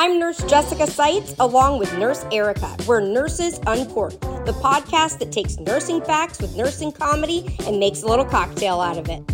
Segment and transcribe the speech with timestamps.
[0.00, 2.76] I'm Nurse Jessica Sites, along with Nurse Erica.
[2.86, 8.06] We're Nurses Uncorked, the podcast that takes nursing facts with nursing comedy and makes a
[8.06, 9.24] little cocktail out of it.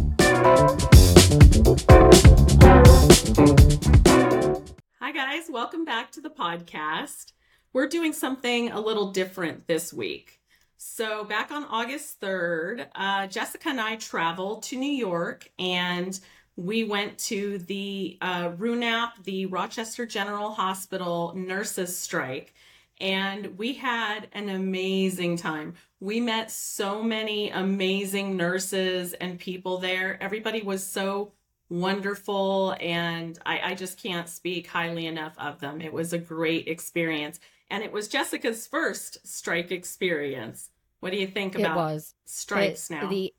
[5.01, 5.51] Hi, guys.
[5.51, 7.33] Welcome back to the podcast.
[7.75, 10.41] We're doing something a little different this week.
[10.79, 16.19] So, back on August 3rd, uh, Jessica and I traveled to New York and
[16.57, 22.55] we went to the uh, RUNAP, the Rochester General Hospital nurses strike,
[23.01, 25.75] and we had an amazing time.
[25.99, 30.23] We met so many amazing nurses and people there.
[30.23, 31.33] Everybody was so
[31.69, 35.81] wonderful, and I, I just can't speak highly enough of them.
[35.81, 40.71] It was a great experience, and it was Jessica's first strike experience.
[41.01, 42.15] What do you think about it was.
[42.27, 43.11] strikes it, now?
[43.11, 43.35] The,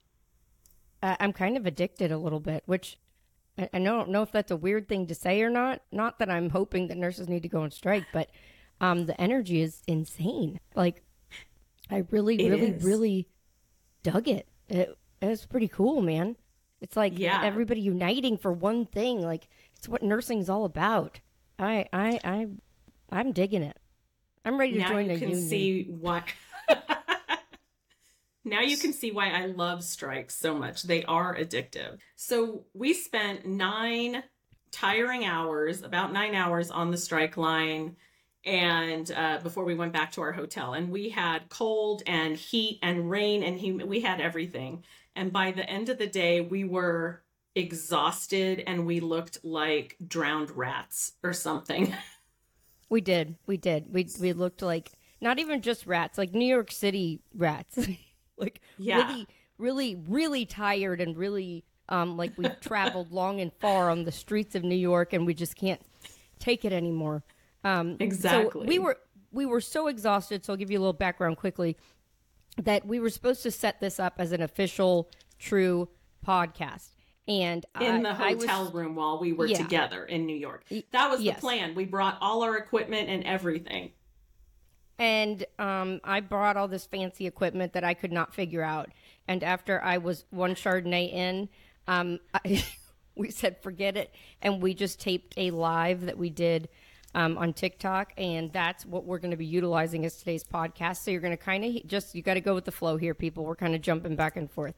[1.02, 2.98] uh, I'm kind of addicted a little bit, which
[3.58, 5.82] I, I don't know if that's a weird thing to say or not.
[5.92, 8.30] Not that I'm hoping that nurses need to go on strike, but
[8.82, 10.60] um, the energy is insane.
[10.76, 11.04] Like,
[11.90, 12.84] I really, It really, is.
[12.84, 13.28] really
[14.04, 14.48] dug it.
[14.70, 16.36] It it was pretty cool, man.
[16.82, 17.42] It's like Yeah.
[17.44, 19.22] everybody uniting for one thing.
[19.22, 21.20] Like it's what nursing's all about.
[21.58, 22.48] I I I
[23.12, 23.78] I'm digging it.
[24.44, 25.48] I'm ready to now join you can union.
[25.48, 26.24] see why
[28.46, 32.94] now you can see why i love strikes so much they are addictive so we
[32.94, 34.24] spent nine
[34.72, 37.96] tiring hours about nine hours on the strike line
[38.46, 42.78] and uh, before we went back to our hotel and we had cold and heat
[42.84, 44.84] and rain and hum- we had everything
[45.16, 47.24] and by the end of the day we were
[47.56, 51.94] exhausted and we looked like drowned rats or something
[52.90, 53.36] We did.
[53.46, 53.94] We did.
[53.94, 57.78] We we looked like not even just rats, like New York City rats.
[58.38, 58.98] like Yeah.
[59.08, 64.12] really really really tired and really um like we've traveled long and far on the
[64.12, 65.82] streets of New York and we just can't
[66.40, 67.24] take it anymore.
[67.64, 68.64] Um Exactly.
[68.66, 68.98] So we were
[69.32, 71.76] we were so exhausted, so I'll give you a little background quickly
[72.58, 75.90] that we were supposed to set this up as an official true
[76.26, 76.90] podcast.
[77.28, 79.58] And in the I- was- hotel room while we were Yeah.
[79.58, 80.64] together in New York.
[80.92, 81.36] That was yes.
[81.36, 81.76] the plan.
[81.76, 83.92] We brought all our equipment and everything.
[84.98, 88.90] And um, I brought all this fancy equipment that I could not figure out.
[89.28, 91.50] And after I was one Chardonnay in,
[91.88, 92.64] um, I,
[93.16, 96.70] we said forget it, and we just taped a live that we did
[97.14, 100.98] um, on TikTok, and that's what we're going to be utilizing as today's podcast.
[100.98, 103.14] So you're going to kind of just you got to go with the flow here,
[103.14, 103.46] people.
[103.46, 104.76] We're kind of jumping back and forth.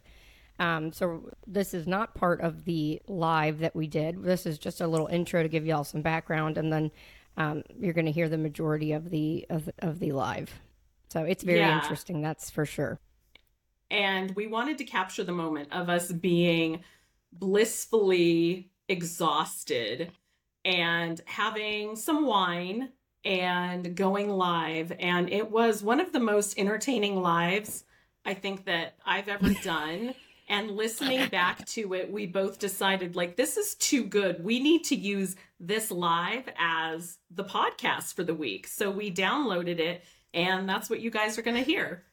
[0.60, 4.24] Um, so this is not part of the live that we did.
[4.24, 6.92] This is just a little intro to give y'all some background, and then
[7.38, 10.52] um, you're going to hear the majority of the of, of the live.
[11.10, 11.76] So it's very Yeah.
[11.76, 13.00] interesting, that's for sure.
[13.90, 16.82] And we wanted to capture the moment of us being
[17.32, 20.12] blissfully exhausted
[20.66, 22.90] and having some wine
[23.24, 24.92] and going live.
[25.00, 27.86] And it was one of the most entertaining lives
[28.26, 30.14] I think that I've ever done.
[30.48, 34.44] And listening back to it, we both decided like this is too good.
[34.44, 38.68] We need to use this live as the podcast for the week.
[38.68, 40.04] So we downloaded it,
[40.34, 42.04] and that's what you guys are going to hear.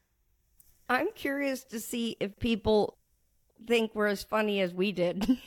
[0.88, 2.98] I'm curious to see if people
[3.66, 5.38] think we're as funny as we did.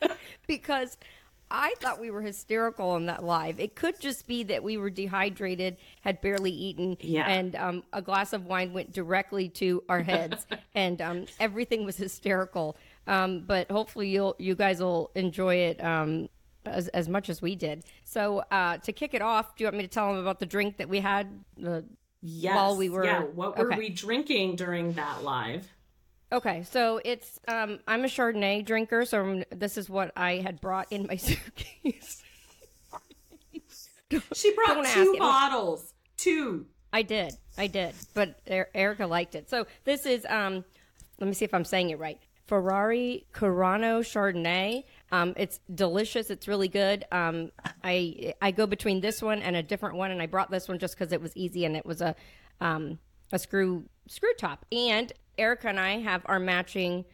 [0.46, 0.96] because
[1.50, 3.58] I thought we were hysterical on that live.
[3.58, 7.26] It could just be that we were dehydrated, had barely eaten, Yeah.
[7.28, 11.96] and um, a glass of wine went directly to our heads, and um, everything was
[11.96, 12.76] hysterical.
[13.06, 16.28] Um, but hopefully, you'll you guys will enjoy it um,
[16.64, 17.84] as as much as we did.
[18.04, 20.46] So uh, to kick it off, do you want me to tell them about the
[20.46, 21.26] drink that we had?
[21.56, 21.84] The
[22.22, 22.54] Yes.
[22.54, 23.22] while we were- Yeah.
[23.22, 23.78] What were okay.
[23.78, 25.72] we drinking during that live?
[26.32, 30.60] Okay, so it's um, I'm a Chardonnay drinker, so I'm, this is what I had
[30.60, 32.22] brought in my suitcase.
[34.34, 35.94] She brought two was- bottles.
[36.16, 36.66] Two.
[36.92, 39.48] I did, I did, but er- Erica liked it.
[39.48, 40.64] So this is um,
[41.20, 42.18] let me see if I'm saying it right.
[42.46, 44.82] Ferrari Carano Chardonnay.
[45.12, 46.30] Um, it's delicious.
[46.30, 47.04] It's really good.
[47.12, 47.50] Um,
[47.84, 50.78] I I go between this one and a different one, and I brought this one
[50.78, 52.14] just because it was easy and it was a
[52.60, 52.98] um,
[53.32, 54.66] a screw screw top.
[54.72, 57.04] And Erica and I have our matching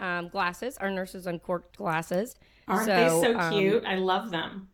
[0.00, 2.34] um, glasses, our nurses uncorked glasses.
[2.66, 3.84] Aren't they so um, cute?
[3.86, 4.68] I love them.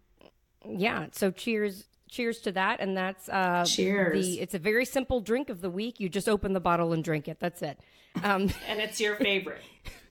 [0.67, 1.07] yeah.
[1.13, 4.27] So cheers, cheers to that, and that's uh, Cheers.
[4.27, 6.01] The, it's a very simple drink of the week.
[6.01, 7.39] You just open the bottle and drink it.
[7.41, 7.79] That's it.
[8.23, 9.63] Um, And it's your favorite.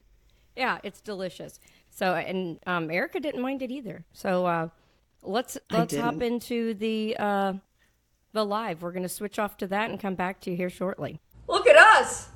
[0.55, 1.59] yeah, it's delicious.
[1.89, 4.05] So and um, Erica didn't mind it either.
[4.13, 4.67] So uh,
[5.23, 7.53] let's let's hop into the uh,
[8.33, 8.81] the live.
[8.81, 11.19] We're going to switch off to that and come back to you here shortly.
[11.47, 12.29] Look at us.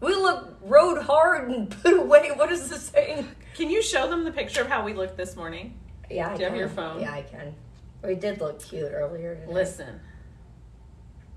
[0.00, 2.30] We look rode hard and put away.
[2.34, 3.28] What is this saying?
[3.54, 5.78] Can you show them the picture of how we looked this morning?
[6.10, 7.00] Yeah, I Do you have your phone?
[7.00, 7.54] Yeah, I can.
[8.02, 9.34] We did look cute earlier.
[9.36, 9.52] Today.
[9.52, 10.00] Listen,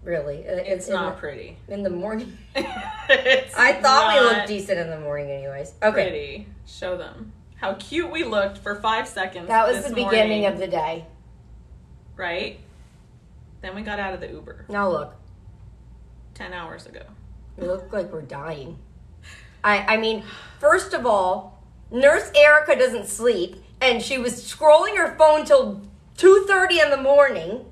[0.03, 1.57] really, Uh, it's not the, pretty.
[1.67, 2.37] in the morning.
[3.09, 5.73] It's I thought we looked decent in the morning, anyways.
[5.83, 6.47] Okay, Pretty.
[6.65, 9.49] Show them how cute we looked for five seconds.
[9.49, 11.05] that was the beginning morning, of the day.
[12.15, 12.59] right.
[13.61, 15.15] Then we got out of the Uber Now look,
[16.33, 17.01] ten hours ago.
[17.57, 18.77] We look like we're dying.
[19.63, 20.23] I, I mean,
[20.59, 25.81] first of all, Nurse Erica doesn't sleep, and she was scrolling her phone till
[26.17, 27.65] two thirty in the morning.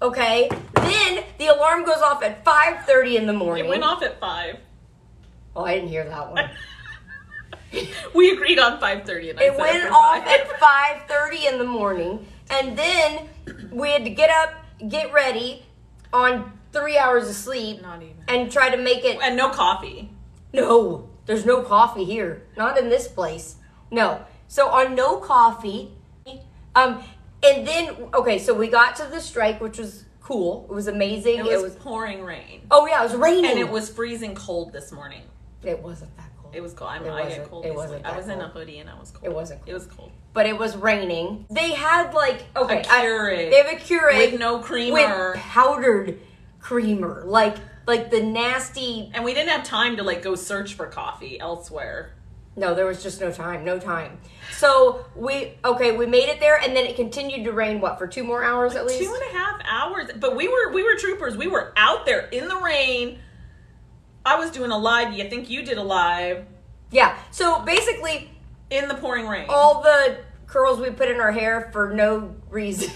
[0.00, 3.64] Okay, then the alarm goes off at five thirty in the morning.
[3.64, 4.58] It went off at five.
[5.56, 6.50] Oh, I didn't hear that one.
[8.14, 10.28] we agreed on five thirty, and I It went off five.
[10.28, 13.28] at five thirty in the morning, and then
[13.72, 14.54] we had to get up,
[14.88, 15.64] get ready,
[16.12, 18.16] on three hours of sleep, Not even.
[18.28, 19.18] and try to make it.
[19.22, 20.10] and no coffee.
[20.52, 23.56] No, there's no coffee here, not in this place.
[23.90, 25.92] No, so on no coffee,
[26.74, 27.02] um,
[27.44, 30.66] and then okay, so we got to the strike, which was cool.
[30.70, 31.38] It was amazing.
[31.38, 34.92] It was, pouring rain, oh yeah, it was raining, and it was freezing cold this
[34.92, 35.22] morning.
[35.62, 36.54] It wasn't that cold.
[36.54, 36.90] It was cold.
[36.90, 37.64] I'm, It I get cold.
[37.66, 39.24] it wasn't I was in a hoodie and I was cold.
[39.24, 40.12] It wasn't It was cold.
[40.32, 41.46] but it was raining.
[41.50, 43.02] They had like okay, A I-
[43.50, 45.32] they have a Keurig with no creamer.
[45.32, 46.20] with powdered
[46.60, 47.56] creamer, like
[47.86, 49.10] like the nasty.
[49.14, 52.12] And we didn't have time to like go search for coffee elsewhere.
[52.56, 54.18] No, there was just no time, no time.
[54.52, 57.80] So we okay, we made it there, and then it continued to rain.
[57.80, 59.00] What for two more hours at least?
[59.00, 60.10] Two and a half hours.
[60.18, 61.36] But we were we were troopers.
[61.36, 63.18] We were out there in the rain.
[64.24, 65.14] I was doing a live.
[65.14, 66.44] I think you did a live
[66.90, 67.18] yeah.
[67.30, 68.30] So basically,
[68.70, 69.46] in the pouring rain.
[69.48, 72.90] all the curls we put in our hair for no reason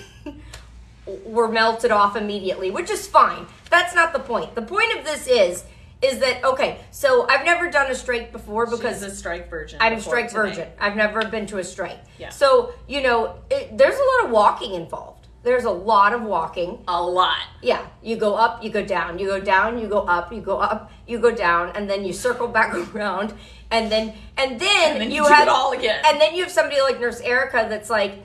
[1.07, 3.47] were melted off immediately, which is fine.
[3.71, 4.55] That's not the point.
[4.55, 5.65] The point of this is
[6.03, 9.79] is that okay, so I've never done a strike before because She's a strike virgin.
[9.81, 10.69] I'm a strike virgin.
[10.81, 11.99] I've never been to a strike.
[12.19, 12.31] Yeah.
[12.31, 15.29] So, you know, it, there's a lot of walking involved.
[15.45, 16.83] There's a lot of walking.
[16.87, 17.43] A lot.
[17.63, 20.59] Yeah, you go up, you go down, you go down, you go up, you go
[20.59, 23.35] up, you go down, and then you circle back around,
[23.71, 26.01] and then and then, and then you you do have it all again.
[26.05, 28.25] And then you have somebody like Nurse Erica that's like,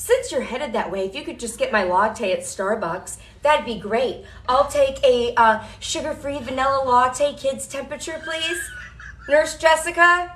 [0.00, 3.66] since you're headed that way, if you could just get my latte at Starbucks, that'd
[3.66, 4.24] be great.
[4.48, 8.58] I'll take a uh, sugar-free vanilla latte, kids temperature, please.
[9.28, 10.34] Nurse Jessica,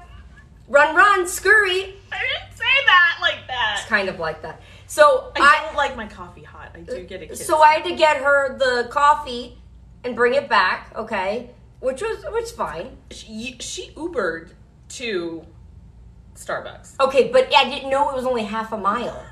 [0.68, 1.94] run, run, scurry.
[2.12, 3.76] I didn't say that like that.
[3.78, 4.60] It's Kind of like that.
[4.86, 6.72] So I, I, don't like my coffee hot.
[6.74, 7.38] I do get it.
[7.38, 9.56] so I had to get her the coffee
[10.04, 11.48] and bring it back, okay?
[11.80, 12.98] Which was which fine.
[13.10, 14.50] she, she Ubered
[14.90, 15.46] to
[16.34, 17.00] Starbucks.
[17.00, 19.24] Okay, but I didn't know it was only half a mile.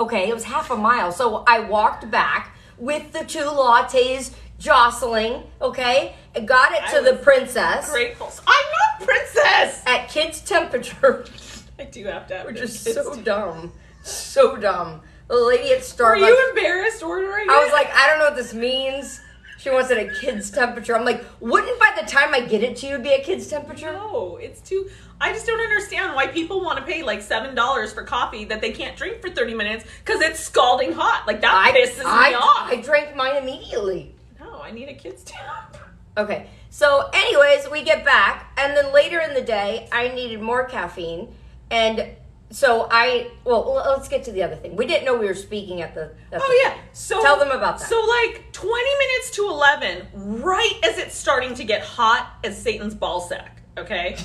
[0.00, 1.12] Okay, it was half a mile.
[1.12, 6.14] So I walked back with the two lattes jostling, okay?
[6.34, 8.32] and got it I to the princess Grateful.
[8.46, 8.66] I'm
[8.98, 9.82] not princess.
[9.86, 11.24] at kids temperature,
[11.78, 12.94] I do have to have is kids.
[12.94, 13.72] so dumb.
[14.02, 15.00] So dumb.
[15.28, 17.72] The lady at Were Starbucks you embarrassed ordering I was it?
[17.72, 19.20] like, I don't know what this means.
[19.60, 20.96] She wants it at kids temperature.
[20.96, 23.92] I'm like, wouldn't by the time I get it to you be at kids temperature?
[23.92, 24.88] No, it's too.
[25.20, 28.62] I just don't understand why people want to pay like seven dollars for coffee that
[28.62, 31.26] they can't drink for thirty minutes because it's scalding hot.
[31.26, 32.70] Like that I, pisses I, me off.
[32.70, 34.14] I drank mine immediately.
[34.40, 35.76] no, I need a kid's tap.
[36.16, 36.48] Okay.
[36.70, 41.34] So, anyways, we get back, and then later in the day, I needed more caffeine,
[41.70, 42.06] and
[42.50, 43.30] so I.
[43.44, 44.74] Well, let's get to the other thing.
[44.74, 46.02] We didn't know we were speaking at the.
[46.02, 46.78] At oh, the Oh yeah.
[46.92, 47.88] So Tell them about that.
[47.88, 52.94] So like twenty minutes to eleven, right as it's starting to get hot as Satan's
[52.94, 53.62] ball sack.
[53.78, 54.16] Okay.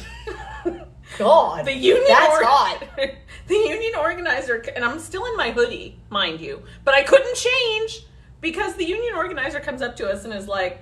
[1.20, 2.84] God, The union That's org- hot.
[3.48, 8.08] the union organizer and I'm still in my hoodie, mind you, but I couldn't change
[8.42, 10.82] because the union organizer comes up to us and is like,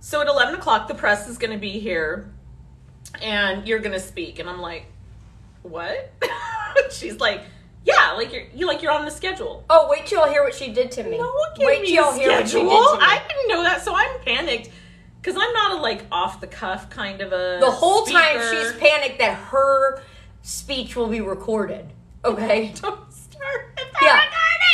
[0.00, 2.32] "So at eleven o'clock, the press is going to be here,
[3.20, 4.86] and you're going to speak." And I'm like,
[5.62, 6.12] "What?"
[6.90, 7.42] She's like,
[7.84, 10.54] "Yeah, like you're you like you're on the schedule." Oh, wait till y'all hear what
[10.54, 11.18] she did to me.
[11.18, 12.92] No one gave wait me till a hear what she did schedule.
[12.92, 12.98] to me.
[13.02, 14.70] I didn't know that, so I'm panicked
[15.20, 17.58] because I'm not a like off the cuff kind of a.
[17.60, 18.62] the whole time speaker.
[18.62, 20.02] she's panicked that her
[20.42, 21.92] speech will be recorded.
[22.24, 22.72] Okay.
[22.80, 24.30] Don't start with that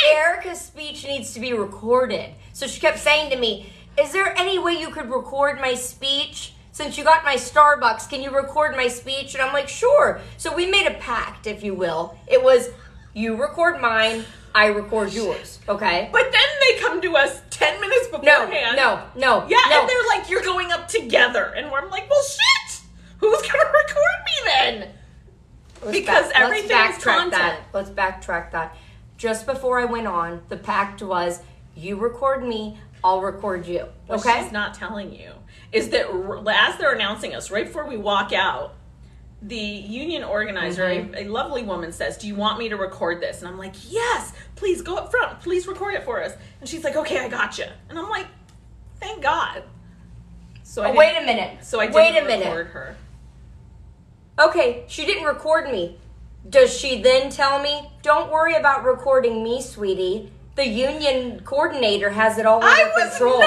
[0.07, 0.15] Yeah.
[0.15, 2.31] Erica's speech needs to be recorded.
[2.53, 6.53] So she kept saying to me, Is there any way you could record my speech?
[6.79, 9.33] Since you got my Starbucks, can you record my speech?
[9.33, 10.21] And I'm like, Sure.
[10.37, 12.17] So we made a pact, if you will.
[12.25, 12.69] It was
[13.13, 14.23] you record mine,
[14.55, 15.59] I record yours.
[15.67, 16.07] Okay?
[16.13, 18.77] But then they come to us 10 minutes No, beforehand.
[18.77, 19.45] no, no.
[19.49, 19.81] Yeah, no.
[19.81, 21.51] and they're like, you're going up together.
[21.53, 22.81] And I'm like, well, shit!
[23.17, 24.89] Who's going to record me then?
[25.83, 27.31] Let's because back- everything let's backtrack content.
[27.33, 27.59] that.
[27.73, 28.77] Let's backtrack that.
[29.17, 31.41] Just before I went on, the pact was
[31.75, 33.85] you record me, I'll record you.
[34.07, 34.43] What Okay?
[34.43, 35.33] she's not telling you
[35.71, 36.07] is that
[36.49, 38.75] as they're announcing us, right before we walk out,
[39.41, 41.15] the union organizer, a, mm-hmm.
[41.15, 44.33] a lovely woman, says, "Do you want me to record this?" And I'm like, "Yes,
[44.55, 45.39] please go up front.
[45.39, 48.27] Please record it for us." And she's like, "Okay, I gotcha." And I'm like,
[48.99, 49.63] "Thank God."
[50.63, 51.63] So I Oh, wait a minute.
[51.63, 52.45] So I didn't wait a minute.
[52.45, 52.95] record her.
[54.39, 55.97] Okay, she didn't record me.
[56.49, 60.31] Does she then tell me, "Don't worry about recording me, sweetie.
[60.55, 63.39] The union coordinator has it all under I was control."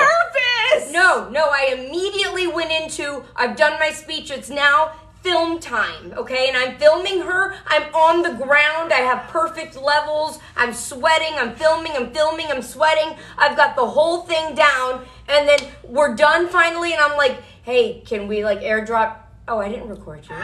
[0.74, 0.92] Nervous.
[0.92, 4.30] No, no, I immediately went into I've done my speech.
[4.30, 6.48] It's now film time, okay?
[6.48, 7.54] And I'm filming her.
[7.66, 8.92] I'm on the ground.
[8.92, 10.40] I have perfect levels.
[10.56, 11.34] I'm sweating.
[11.38, 11.92] I'm filming.
[11.92, 12.46] I'm filming.
[12.48, 13.16] I'm sweating.
[13.38, 15.04] I've got the whole thing down.
[15.28, 19.16] And then we're done finally and I'm like, "Hey, can we like airdrop
[19.48, 20.36] Oh, I didn't record you."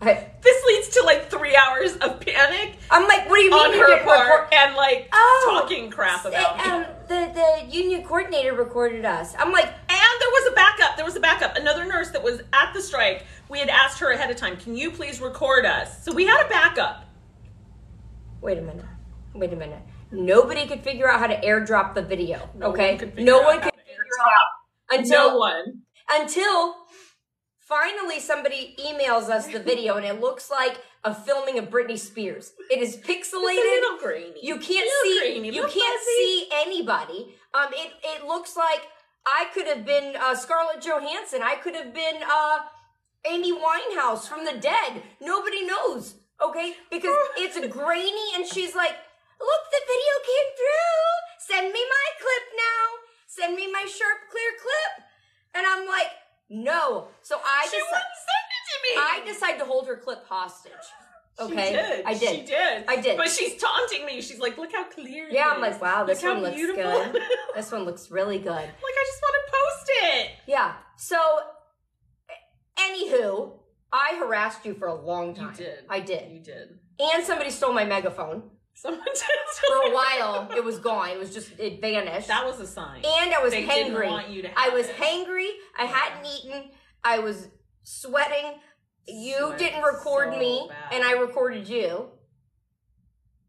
[0.00, 3.58] I, This leads to like three hours of panic I'm like, "What do you mean
[3.58, 6.64] on you her part record?" and like Oh, talking crap about me.
[6.64, 9.34] um, the the union coordinator recorded us.
[9.38, 10.96] I'm like, And there was a backup.
[10.96, 11.56] There was a backup.
[11.56, 13.24] Another nurse that was at the strike.
[13.48, 16.44] We had asked her ahead of time, "Can you please record us?" So we had
[16.44, 17.04] a backup.
[18.42, 18.84] Wait a minute.
[19.34, 19.80] Wait a minute.
[20.12, 22.48] Nobody could figure out how to airdrop the video.
[22.54, 25.82] No okay, one no one could figure out until no one.
[26.10, 26.74] until
[27.66, 32.52] finally somebody emails us the video, and it looks like a filming of Britney Spears.
[32.70, 33.58] It is pixelated.
[33.58, 34.40] It's a little grainy.
[34.42, 35.18] You can't Little see.
[35.20, 36.16] grainy, you can't fuzzy.
[36.16, 37.34] see anybody.
[37.54, 38.82] Um, it it looks like
[39.26, 41.40] I could have been uh, Scarlett Johansson.
[41.42, 42.58] I could have been uh,
[43.26, 45.02] Amy Winehouse from the dead.
[45.20, 46.14] Nobody knows.
[46.42, 48.94] Okay, because it's grainy, and she's like,
[49.40, 51.56] "Look, the video came through.
[51.56, 52.84] Send me my clip now.
[53.26, 55.06] Send me my sharp, clear clip."
[55.54, 55.95] And I'm like,
[56.48, 59.02] "No." So I She just wouldn't send it to me.
[59.02, 60.72] I decided to hold her clip hostage.
[61.38, 62.04] Okay, She did.
[62.06, 62.34] I did.
[62.36, 62.84] She did.
[62.88, 63.16] I did.
[63.18, 64.22] But she's taunting me.
[64.22, 65.72] She's like, "Look how clear." Yeah, I'm is.
[65.72, 67.22] like, wow, this Look one looks beautiful." good.
[67.54, 68.46] This one looks really good.
[68.52, 70.30] Like, I just want to post it.
[70.46, 70.72] Yeah.
[70.96, 71.18] So,
[72.78, 73.52] anywho,
[73.92, 75.54] I harassed you for a long time.
[75.54, 75.80] did.
[75.88, 76.30] I did.
[76.32, 76.78] You did.
[76.98, 78.44] And somebody stole my megaphone.
[78.76, 79.00] Someone.
[79.66, 81.08] For a while, it was gone.
[81.08, 82.28] It was just, it vanished.
[82.28, 82.98] That was a sign.
[83.04, 84.06] and I was They didn't hangry.
[84.08, 84.96] want you to I was it.
[84.96, 85.48] hangry.
[85.78, 86.70] I hadn't eaten.
[87.02, 87.48] I was
[87.82, 88.60] sweating.
[89.08, 90.94] You Sweat didn't record so me, bad.
[90.94, 92.08] and I recorded you.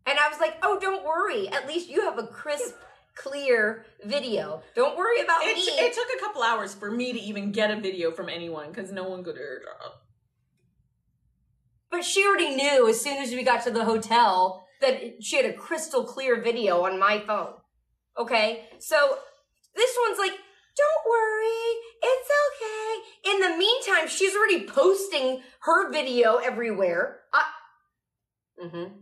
[0.06, 1.50] And I was like, oh, don't worry.
[1.50, 2.76] At least you have a crisp,
[3.16, 4.62] clear video.
[4.76, 5.62] Don't worry about It, me.
[5.64, 8.92] it took a couple hours for me to even get a video from anyone because
[8.94, 9.92] no one could airdrop.
[11.92, 15.46] But she already knew as soon as we got to the hotel that she had
[15.46, 17.54] a crystal clear video on my phone.
[18.18, 18.66] Okay?
[18.80, 19.18] So
[19.76, 20.34] this one's like,
[20.78, 23.32] don't worry, it's okay.
[23.32, 27.22] In the meantime, she's already posting her video everywhere.
[27.34, 28.94] I- mm-hmm.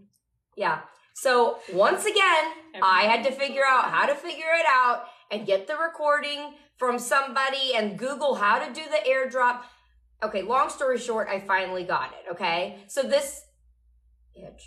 [0.56, 0.82] Yeah.
[1.16, 2.52] So once again,
[2.82, 7.00] I had to figure out how to figure it out and get the recording from
[7.00, 9.62] somebody and Google how to do the airdrop.
[10.24, 12.32] Okay, long story short, I finally got it.
[12.34, 13.42] Okay, so this
[14.38, 14.62] bitch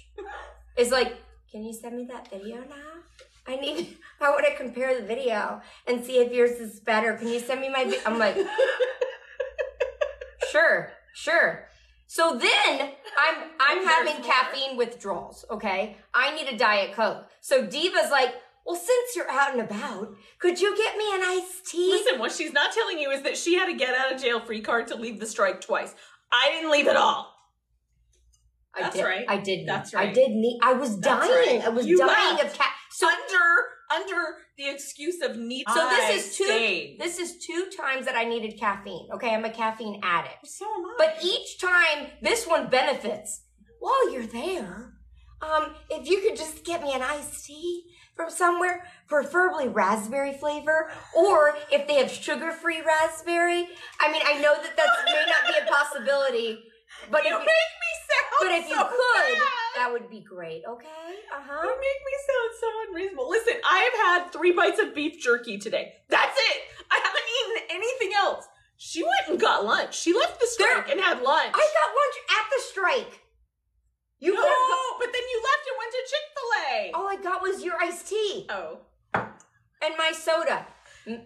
[0.79, 1.17] is like,
[1.51, 3.03] can you send me that video now?
[3.47, 7.15] I need, I want to compare the video and see if yours is better.
[7.15, 7.85] Can you send me my?
[7.85, 8.37] vi-" I'm like,
[10.51, 11.65] sure, sure.
[12.07, 15.45] So then I'm I'm having caffeine withdrawals.
[15.51, 17.27] Okay, I need a diet coke.
[17.43, 21.67] So Diva's like, well, since you're out and about, could you get me an iced
[21.67, 21.91] tea?
[21.91, 24.41] Listen, what she's not telling you is that she had a get out of jail
[24.41, 25.95] free card to leave the strike twice.
[26.33, 27.35] I didn't leave at all.
[28.77, 29.25] I That's did, right.
[29.29, 29.67] I did.
[29.69, 30.09] That's right.
[30.09, 30.61] I did need.
[30.63, 31.59] I was That's dying.
[31.59, 31.67] right.
[31.67, 32.45] I was You dying left.
[32.47, 32.73] of cat.
[32.91, 33.45] So under
[33.91, 35.65] under the excuse of need.
[35.73, 36.45] So I this is two.
[36.45, 36.99] stayed.
[37.01, 39.09] This is two times that I needed caffeine.
[39.15, 40.47] Okay, I'm a caffeine addict.
[40.47, 40.95] So am I.
[40.99, 43.43] But each time, this one benefits.
[43.81, 44.95] While you're there,
[45.41, 47.85] um, if you could just get me an iced tea
[48.17, 53.69] from somewhere, preferably raspberry flavor, or if they have sugar-free raspberry.
[54.01, 56.59] I mean, I know that that may not be a possibility,
[57.13, 58.27] but you if make me sound.
[58.41, 59.73] but if you could, bad.
[59.77, 60.63] that would be great.
[60.69, 61.63] Okay, uh huh.
[61.63, 63.29] You make me sound so unreasonable.
[63.31, 65.95] Listen, I have had three bites of beef jerky today.
[66.09, 66.63] That's it.
[66.91, 68.47] I haven't eaten anything else.
[68.77, 69.99] She went and got lunch.
[69.99, 71.53] She left the strike There- and had lunch.
[71.55, 73.21] I got lunch at the strike.
[74.21, 74.99] You no, have.
[74.99, 76.91] but then you left and went to Chick Fil A.
[76.93, 78.79] All I got was your iced tea Oh,
[79.15, 80.67] and my soda.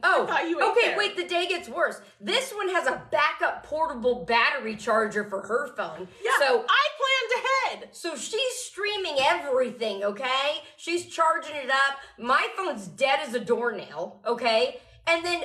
[0.03, 0.89] Oh, thought you ate okay.
[0.89, 0.99] there.
[0.99, 2.01] Wait, the day gets worse.
[2.21, 6.09] This one has a backup portable battery charger for her phone.
[6.25, 6.31] yeah.
[6.39, 7.89] So, I planned ahead.
[7.93, 10.05] so she's streaming everything.
[10.05, 11.99] Okay, she's charging it up.
[12.19, 14.21] My phone's dead as a doornail.
[14.27, 15.45] Okay, and then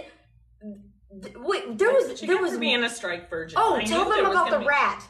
[1.22, 3.58] th- wait, there was there was being a strike virgin.
[3.62, 5.04] oh, I tell them about the be- rat.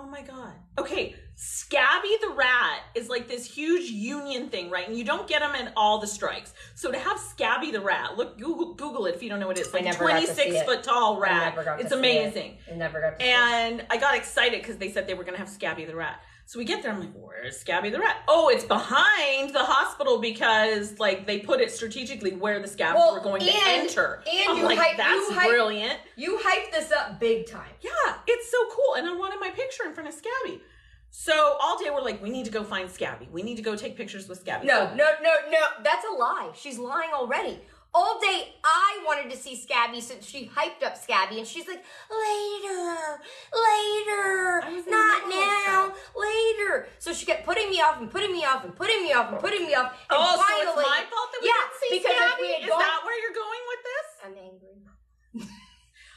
[0.00, 0.52] Oh my god.
[0.78, 4.86] Okay, Scabby the rat is like this huge union thing, right?
[4.86, 6.54] And you don't get them in all the strikes.
[6.76, 9.58] So to have Scabby the rat, look Google Google it if you don't know what
[9.58, 9.74] it is.
[9.74, 10.66] Like never got to see 26 it.
[10.66, 11.54] foot tall I rat.
[11.56, 11.98] never got to It's see it.
[11.98, 12.58] amazing.
[12.72, 13.34] I never got to see it.
[13.34, 16.22] And I got excited because they said they were going to have Scabby the rat.
[16.48, 16.90] So we get there.
[16.92, 18.22] I'm like, where's Scabby the rat?
[18.26, 23.12] Oh, it's behind the hospital because like they put it strategically where the scabs Well,
[23.12, 24.22] were going to enter.
[24.26, 25.98] and I'm you like, hype- that's you hype- brilliant.
[26.16, 27.68] You hyped this up big time.
[27.82, 28.94] Yeah, it's so cool.
[28.96, 30.62] And I wanted my picture in front of Scabby.
[31.10, 33.28] So all day we're like, we need to go find Scabby.
[33.30, 34.66] We need to go take pictures with Scabby.
[34.68, 35.60] No, no, no, no.
[35.84, 36.52] That's a lie.
[36.54, 37.60] She's lying already.
[37.94, 41.82] All day I wanted to see Scabby since she hyped up Scabby and she's like,
[42.10, 43.18] later,
[43.52, 46.86] later, I was in the not now, later.
[46.98, 49.40] So she kept putting me off and putting me off and putting me off and
[49.40, 49.92] putting me off.
[50.10, 52.42] And Oh, finally, so it's my fault that we yeah, didn't see because if Scabby?
[52.42, 54.06] we had Is gone- that where you're going with this?
[54.24, 55.48] I'm angry.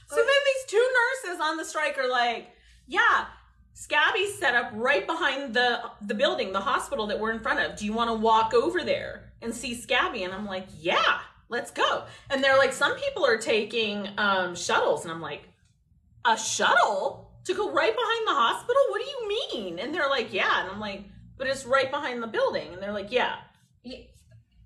[0.07, 0.89] So then these two
[1.23, 2.49] nurses on the strike are like,
[2.85, 3.27] yeah,
[3.73, 7.77] Scabby's set up right behind the the building, the hospital that we're in front of.
[7.77, 10.23] Do you want to walk over there and see Scabby?
[10.25, 11.19] And I'm like, yeah,
[11.51, 12.05] let's go.
[12.31, 15.47] And they're like, some people are taking um, shuttles, and I'm like,
[16.25, 18.81] a shuttle to go right behind the hospital?
[18.89, 19.79] What do you mean?
[19.79, 20.61] And they're like, yeah.
[20.61, 21.03] And I'm like,
[21.37, 22.73] but it's right behind the building.
[22.73, 23.35] And they're like, yeah.
[23.83, 23.97] Yeah.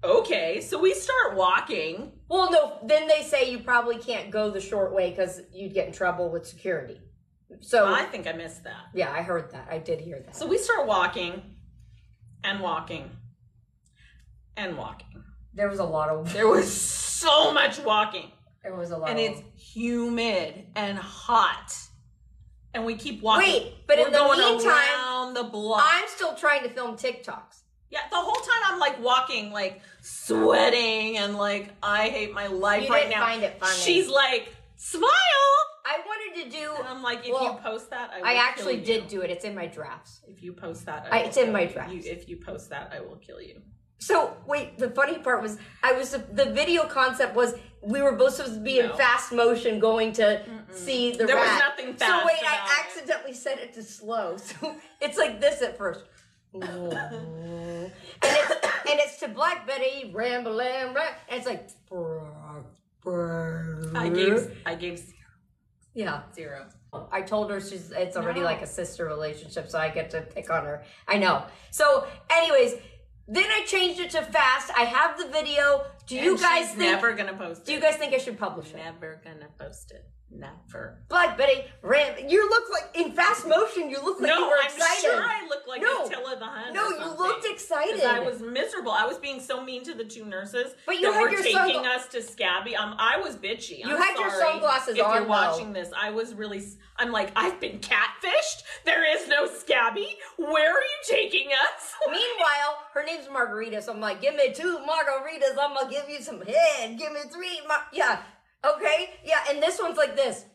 [0.03, 2.11] Okay, so we start walking.
[2.29, 5.87] Well, no, then they say you probably can't go the short way because you'd get
[5.87, 7.01] in trouble with security.
[7.61, 8.89] So, I think I missed that.
[8.93, 9.67] yeah, I heard that.
[9.69, 10.35] I did hear that.
[10.35, 11.41] So we start walking
[12.43, 13.09] and walking
[14.57, 15.23] and walking.
[15.55, 18.31] There was a lot of There was so much walking,
[18.63, 21.73] there was a lot and of it's humid and hot.
[22.73, 23.47] And we keep walking.
[23.47, 25.81] Wait, but We're in the meantime, the block.
[25.85, 27.61] I'm still trying to film TikToks.
[27.89, 32.83] yeah, the whole time I'm like walking, like sweating, and like I hate my life
[32.83, 33.21] You right now.
[33.25, 33.77] find it funny.
[33.77, 35.07] She's like, smile,
[35.85, 36.73] I wanted to do.
[36.77, 39.29] and I'm like, if Well, you post that, I will I actually did do it.
[39.29, 40.21] It's in my drafts.
[40.27, 41.93] If you post that, I- I will it's in my drafts.
[41.93, 43.61] You, if you post that, I will kill you.
[43.99, 48.33] So wait, the funny part was I was the video concept was we were both
[48.35, 51.63] supposed to be in fast motion going to see the There was rat.
[51.77, 52.79] nothing So wait, I it.
[52.81, 54.37] accidentally set it to slow.
[54.47, 56.01] So it's like this at first.
[56.55, 56.63] and
[58.23, 58.51] it's
[58.89, 60.97] and it's to Black Betty, ramble and
[61.29, 61.69] it's like
[63.95, 65.01] I gave I gave
[65.93, 66.21] yeah.
[66.33, 66.67] zero.
[67.11, 68.45] I told her she's it's already No.
[68.45, 70.83] like a sister relationship, so I get to pick on her.
[71.07, 71.43] I know.
[71.71, 72.75] So, anyways,
[73.27, 74.71] then I changed it to fast.
[74.77, 75.83] I have the video.
[76.05, 76.91] Do you And guys she's think?
[76.91, 77.65] never gonna post it?
[77.65, 78.77] do you guys think I should publish it?
[78.77, 80.05] never gonna post it?
[80.31, 80.99] Never.
[81.07, 82.15] Black Betty, ram.
[82.27, 83.89] You look like in fast motion.
[83.89, 84.79] You look like you were excited.
[84.79, 85.01] no, I'm excited.
[85.01, 86.05] sure I look like No.
[86.05, 86.73] Attila the Hun.
[86.73, 88.03] no, you looked excited.
[88.03, 88.91] I was miserable.
[88.91, 91.41] I was being so mean to the two nurses But you that had were your
[91.43, 92.75] taking us to Scabby.
[92.75, 93.77] Um, I was bitchy.
[93.79, 95.29] You I'm had your sunglasses if you're on, though.
[95.29, 96.61] watching this, I was really.
[96.97, 98.63] I'm like, I've been catfished.
[98.85, 100.17] There is no Scabby.
[100.37, 101.93] Where are you taking us?
[102.07, 105.55] Meanwhile, her name's Margarita, so I'm like, give me two margaritas.
[105.59, 106.97] I'm gonna give you some head.
[106.97, 107.61] Give me three.
[107.67, 108.19] Mar- yeah.
[108.65, 109.09] Okay.
[109.23, 109.43] Yeah.
[109.49, 110.45] And this one's like this.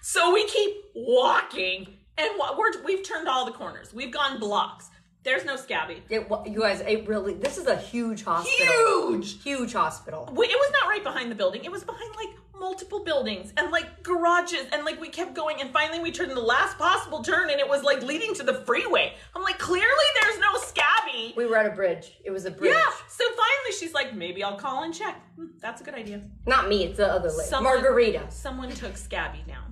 [0.00, 3.92] So we keep walking, and we're, we've turned all the corners.
[3.92, 4.88] We've gone blocks.
[5.22, 6.02] There's no Scabby.
[6.08, 7.34] It, you guys, it really.
[7.34, 9.10] This is a huge hospital.
[9.10, 9.42] Huge.
[9.42, 10.26] Huge hospital.
[10.34, 11.62] We- It was not right behind the building.
[11.64, 15.70] It was behind like multiple buildings and like garages, and like we kept going, and
[15.72, 19.14] finally we turned the last possible turn, and it was like leading to the freeway.
[19.34, 21.34] I'm like, clearly there's no Scabby.
[21.36, 22.18] We were at a bridge.
[22.24, 22.72] It was a bridge.
[22.72, 22.90] Yeah.
[23.08, 25.20] So finally she's like, maybe I'll call and check.
[25.36, 26.22] Hmm, that's a good idea.
[26.46, 26.84] Not me.
[26.84, 27.48] It's the other lady.
[27.48, 28.26] Someone- Margarita.
[28.30, 29.64] Someone took Scabby now.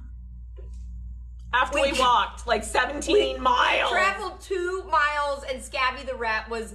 [1.52, 3.90] After We- we, walked like 17 miles.
[3.90, 6.74] Traveled two miles, and Scabby the rat was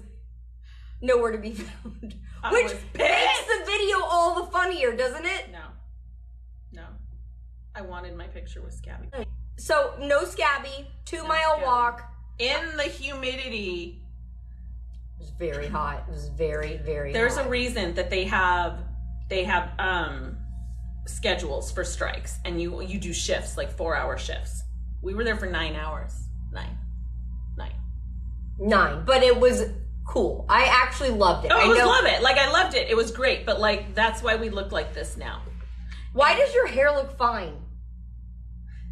[1.02, 2.16] nowhere to be found.
[2.44, 5.52] I Which makes the video all the funnier, doesn't it?
[5.52, 5.60] No.
[7.76, 9.08] I wanted my picture with Scabby.
[9.58, 10.88] So no Scabby.
[11.06, 11.66] Two mile Scabby.
[11.66, 12.08] walk.
[12.40, 14.02] In the humidity,
[15.18, 16.06] It was very hot.
[16.08, 17.14] It was very very.
[17.14, 17.46] there's hot.
[17.46, 18.80] a reason that they have
[19.30, 20.38] they have um
[21.06, 24.64] schedules for strikes and you you do shifts like 4-hour shifts.
[25.02, 26.14] We were there for 9 hours.
[26.54, 26.66] 9.
[27.58, 27.72] 9.
[28.60, 29.64] nine, but it was
[30.08, 30.46] cool.
[30.50, 31.52] I actually loved it.
[31.54, 31.88] Oh, I I was know.
[31.88, 32.22] love it.
[32.22, 32.90] Like I loved it.
[32.90, 35.42] It was great, but like that's why we look like this now.
[36.14, 37.54] Why does your hair look fine?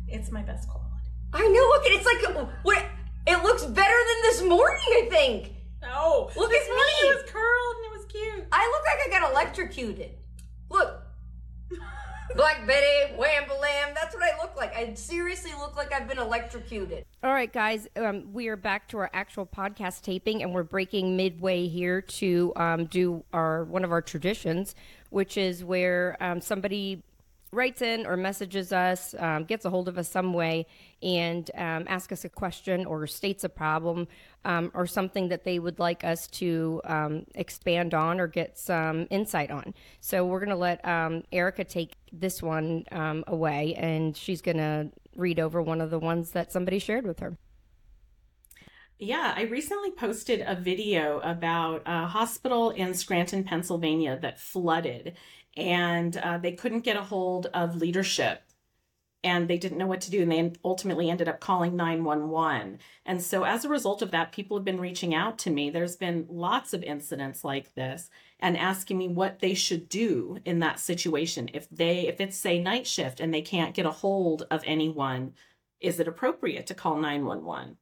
[0.08, 0.90] It's my best quality.
[1.34, 1.68] I know.
[1.70, 2.86] Look at it's like what.
[3.28, 4.80] It looks better than this morning.
[4.88, 5.54] I think.
[5.82, 6.30] No.
[6.36, 7.10] Look this at morning me.
[7.10, 8.48] It was curled and it was cute.
[8.52, 10.12] I look like I got electrocuted.
[10.70, 11.04] Look.
[12.36, 13.96] Black Betty, wham lamb.
[13.96, 14.76] That's what I look like.
[14.76, 17.06] I seriously look like I've been electrocuted.
[17.24, 21.18] All right, guys, um, we are back to our actual podcast taping, and we're breaking
[21.18, 24.76] midway here to um, do our one of our traditions,
[25.10, 27.02] which is where um, somebody
[27.52, 30.66] writes in or messages us, um, gets a hold of us some way,
[31.02, 34.08] and um, asks us a question or states a problem
[34.46, 39.08] um, or something that they would like us to um, expand on or get some
[39.10, 39.74] insight on.
[40.02, 44.58] So we're going to let um, Erica take this one um, away, and she's going
[44.58, 47.38] to read over one of the ones that somebody shared with her.
[49.02, 55.16] Yeah, I recently posted a video about a hospital in Scranton, Pennsylvania that flooded
[55.58, 58.44] and uh, they couldn't get a hold of leadership
[59.24, 63.22] and they didn't know what to do and they ultimately ended up calling 911 and
[63.22, 65.70] so as a result of that people have been reaching out to me.
[65.70, 68.10] There's been lots of incidents like this
[68.40, 71.50] and asking me what they should do in that situation.
[71.54, 75.34] If they if it's say night shift and they can't get a hold of anyone
[75.80, 77.78] is it appropriate to call 911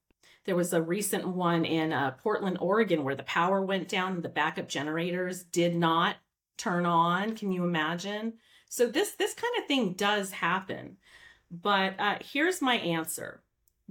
[0.46, 4.24] there was a recent one in uh, portland oregon where the power went down and
[4.24, 6.18] the backup generators did not
[6.58, 7.36] turn on.
[7.36, 8.34] Can you imagine?
[8.70, 10.98] So this this kind of thing does happen.
[11.50, 13.42] But uh, here's my answer.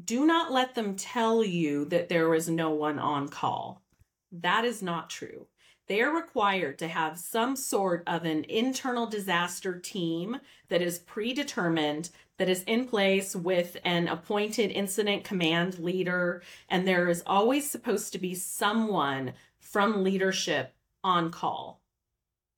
[0.02, 3.82] Do not let them tell you that there is no one on call.
[4.30, 5.46] That is not true.
[5.86, 12.10] They are required to have some sort of an internal disaster team that is predetermined,
[12.38, 16.42] that is in place with an appointed incident command leader.
[16.68, 20.74] And there is always supposed to be someone from leadership
[21.04, 21.80] on call.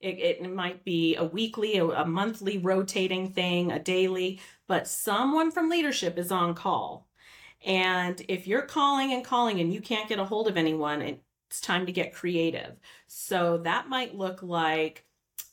[0.01, 5.51] It, it might be a weekly, a, a monthly rotating thing, a daily, but someone
[5.51, 7.09] from leadership is on call.
[7.65, 11.61] And if you're calling and calling and you can't get a hold of anyone, it's
[11.61, 12.77] time to get creative.
[13.09, 15.05] So that might look like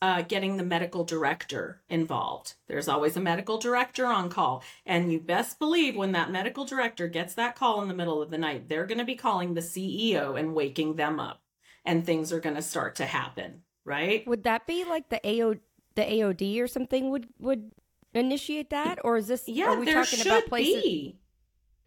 [0.01, 2.53] uh, getting the medical director involved.
[2.67, 4.63] There's always a medical director on call.
[4.85, 8.29] And you best believe when that medical director gets that call in the middle of
[8.29, 11.41] the night, they're going to be calling the CEO and waking them up.
[11.85, 14.27] And things are going to start to happen right?
[14.27, 15.55] Would that be like the AO
[15.95, 17.71] the AOD or something would would
[18.13, 19.43] initiate that, or is this?
[19.47, 20.83] Yeah, are we there talking should about places?
[20.83, 21.19] be.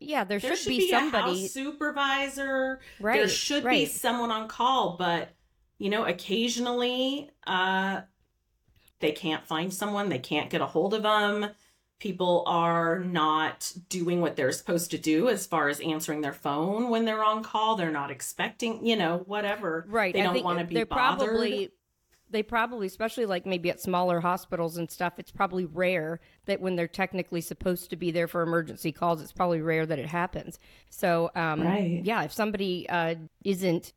[0.01, 1.33] Yeah, there, There should, be, somebody.
[1.39, 2.79] a house supervisor.
[3.01, 5.31] Right, There should be someone on call, but
[5.79, 8.03] you know, occasionally, uh,
[9.01, 10.09] they can't find someone.
[10.09, 11.51] They can't get a hold of them.
[11.99, 16.91] People are not doing what they're supposed to do as far as answering their phone
[16.91, 17.75] when they're on call.
[17.75, 19.85] They're not expecting, you know, whatever.
[19.89, 20.15] right.
[20.15, 21.29] They I don't want to be they're bothered.
[21.29, 21.71] probably
[22.31, 26.77] they probably, especially like maybe at smaller hospitals and stuff, it's probably rare that when
[26.77, 30.59] they're technically supposed to be there for emergency calls, it's probably rare that it happens.
[30.91, 32.01] So, um, Right.
[32.05, 33.15] yeah, if somebody uh,
[33.45, 33.93] isn't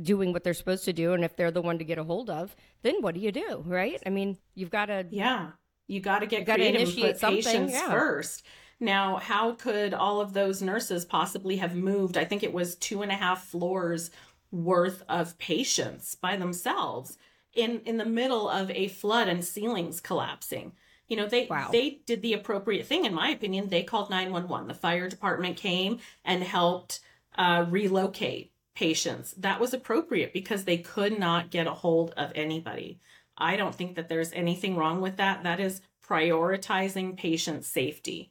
[0.00, 2.30] doing what they're supposed to do, and if they're the one to get a hold
[2.30, 4.02] of, then what do you do, right?
[4.06, 5.50] I mean, you've got to Yeah.
[5.88, 7.90] You got to get creative and put something, patients yeah.
[7.90, 8.44] first.
[8.80, 12.16] Now, how could all of those nurses possibly have moved?
[12.16, 14.10] I think it was two and a half floors
[14.50, 17.18] worth of patients by themselves
[17.54, 20.72] in in the middle of a flood and ceilings collapsing.
[21.08, 21.68] You know, they Wow.
[21.70, 23.68] they did the appropriate thing, in my opinion.
[23.68, 24.66] They called nine one one.
[24.68, 27.00] The fire department came and helped
[27.36, 29.34] uh, relocate patients.
[29.36, 32.98] That was appropriate because they could not get a hold of anybody.
[33.36, 35.42] I don't think that there's anything wrong with that.
[35.42, 38.30] That is prioritizing patient safety.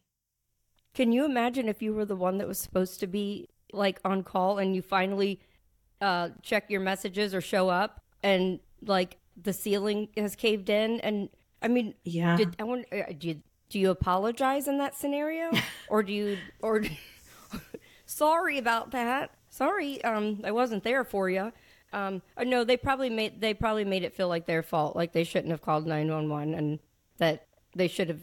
[0.94, 4.24] Can you imagine if you were the one that was supposed to be like on
[4.24, 5.40] call and you finally
[6.02, 11.00] uh, check your messages or show up and like the ceiling has caved in?
[11.02, 11.30] And
[11.62, 12.38] I mean, Yeah.
[12.38, 15.52] did I wonder, uh, do you do you apologize in that scenario,
[15.88, 16.84] or do you or
[18.06, 19.32] sorry about that?
[19.50, 21.52] Sorry, um, I wasn't there for you.
[21.94, 25.12] Um, uh, no, they probably made they probably made it feel like their fault, like
[25.14, 26.80] they shouldn't have called nine one one, and
[27.18, 28.22] that they should have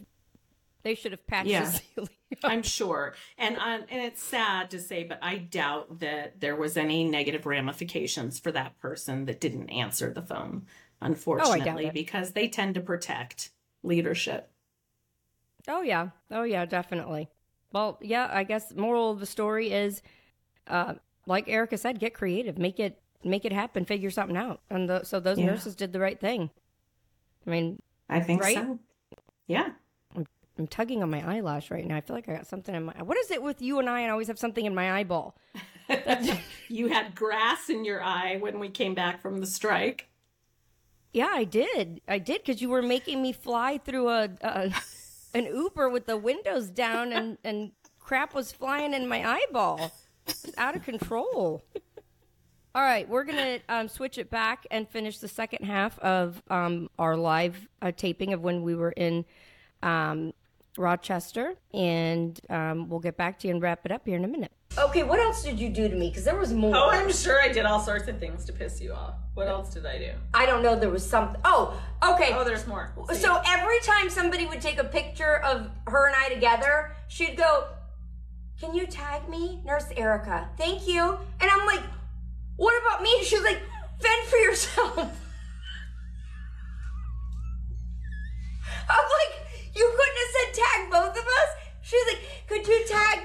[0.83, 1.65] they should have patched Yeah.
[1.65, 2.11] the ceiling.
[2.45, 3.15] I'm sure.
[3.39, 7.47] And uh, and it's sad to say, but I doubt that there was any negative
[7.47, 10.67] ramifications for that person that didn't answer the phone,
[11.01, 11.95] unfortunately, it.
[11.95, 13.51] because they tend to protect
[13.83, 14.51] leadership.
[15.67, 16.11] Oh yeah.
[16.31, 17.29] Oh yeah, definitely.
[17.73, 20.03] Well, yeah, I guess moral of the story is
[20.67, 20.95] uh
[21.27, 24.61] like Erica said, get creative, make it make it happen, figure something out.
[24.71, 25.47] And the, so those Yeah.
[25.47, 26.51] nurses did the right thing.
[27.47, 28.55] I mean, I think Right?
[28.57, 28.79] so.
[29.47, 29.71] Yeah.
[30.59, 31.97] I'm tugging on my eyelash right now.
[31.97, 34.01] I feel like I got something in my What is it with you and I
[34.01, 35.37] and I always have something in my eyeball?
[36.69, 40.09] you had grass in your eye when we came back from the strike.
[41.13, 42.01] Yeah, I did.
[42.09, 44.73] I did cuz you were making me fly through a, a
[45.35, 49.93] an Uber with the windows down and and crap was flying in my eyeball.
[50.27, 51.63] It's out of control.
[52.75, 56.91] All right, we're gonna um, switch it back and finish the second half of um,
[56.99, 59.25] our live uh, taping of when we were in
[59.83, 60.33] um,
[60.77, 64.29] Rochester, and um, we'll get back to you and wrap it up here in a
[64.29, 64.53] minute.
[64.77, 66.09] Okay, what else did you do to me?
[66.09, 66.77] Because there was more.
[66.77, 69.15] Oh, I'm sure I did all sorts of things to piss you off.
[69.35, 70.13] What else did I do?
[70.35, 70.79] I don't know.
[70.79, 71.41] There was something.
[71.45, 72.33] Oh, okay.
[72.35, 72.93] Oh, there's more.
[73.11, 73.17] See.
[73.17, 77.69] So every time somebody would take a picture of her and I together, she'd go,
[78.61, 79.63] Can you tag me?
[79.65, 80.49] Nurse Erica.
[80.57, 81.19] Thank you.
[81.41, 81.83] And I'm like,
[82.57, 83.25] What about me?
[83.25, 83.61] She's like,
[84.01, 84.99] Fend for yourself.
[88.91, 89.48] I'm like,
[89.79, 91.51] You couldn't have said tag both of us?
[91.83, 93.21] She's like, Could you tag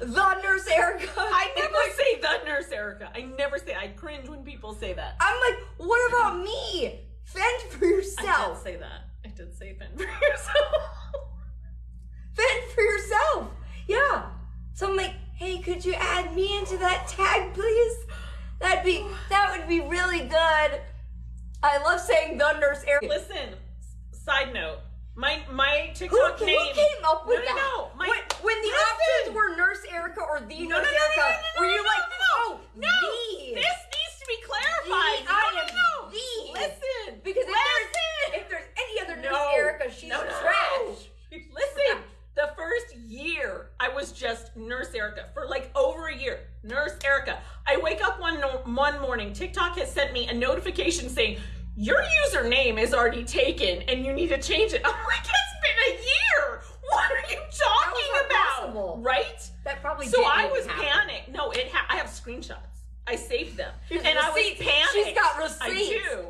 [0.00, 1.10] the nurse Erica?
[1.16, 3.10] I never like, say the nurse Erica.
[3.12, 3.74] I never say.
[3.74, 5.16] I cringe when people say that.
[5.20, 7.00] I'm like, What about me?
[7.24, 8.28] Fend for yourself.
[8.28, 9.00] I did say that.
[9.24, 10.72] I did say fend for yourself.
[12.34, 13.50] fend for yourself.
[13.88, 14.26] Yeah.
[14.74, 17.96] So I'm like, hey, could you add me into that tag, please?
[18.60, 20.80] That'd be that would be really good.
[21.62, 23.06] I love saying the nurse Erica.
[23.06, 23.54] Listen.
[24.12, 24.78] Side note.
[25.16, 26.74] My my Who, TikTok who name.
[26.74, 27.56] came up with no, that?
[27.56, 27.90] No, no.
[27.96, 28.86] My, when, when the Listen.
[28.88, 32.56] options were Nurse Erica or the No, Nurse no, Erica, were you like, no, no.
[32.56, 32.88] oh, no?
[32.88, 33.54] the?
[33.54, 35.26] This needs to be clarified.
[35.26, 36.10] The, I am no.
[36.10, 36.52] the.
[36.60, 37.20] Listen.
[37.24, 37.92] Because if listen.
[38.32, 41.08] there's, if there's any other Nurse Erica, she's trash.
[41.32, 42.02] Listen,
[42.36, 46.40] the first year I was just Nurse Erica for like over a year.
[46.62, 47.38] Nurse Erica.
[47.66, 49.32] I wake up one no- one morning.
[49.32, 51.38] TikTok has sent me a notification saying
[51.76, 54.82] your username is already taken and you need to change it.
[54.86, 56.60] Oh I'm like, it's been a year.
[56.88, 58.56] What are you talking about?
[58.56, 58.98] possible.
[59.02, 59.50] Right?
[59.64, 60.84] That probably So I was happen.
[60.84, 61.28] panicked.
[61.30, 61.70] No, it.
[61.72, 62.56] Ha- I have screenshots.
[63.06, 64.62] I saved them, and I was receipts.
[64.62, 64.92] panicked.
[64.92, 65.88] She's got I receipts.
[65.88, 66.26] do.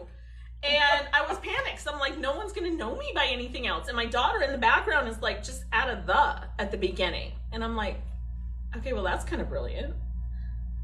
[0.62, 1.80] And I was panicked.
[1.80, 3.88] So I'm like, no one's gonna know me by anything else.
[3.88, 7.32] And my daughter in the background is like, just add a the at the beginning.
[7.52, 7.96] And I'm like,
[8.76, 9.94] okay, well that's kind of brilliant.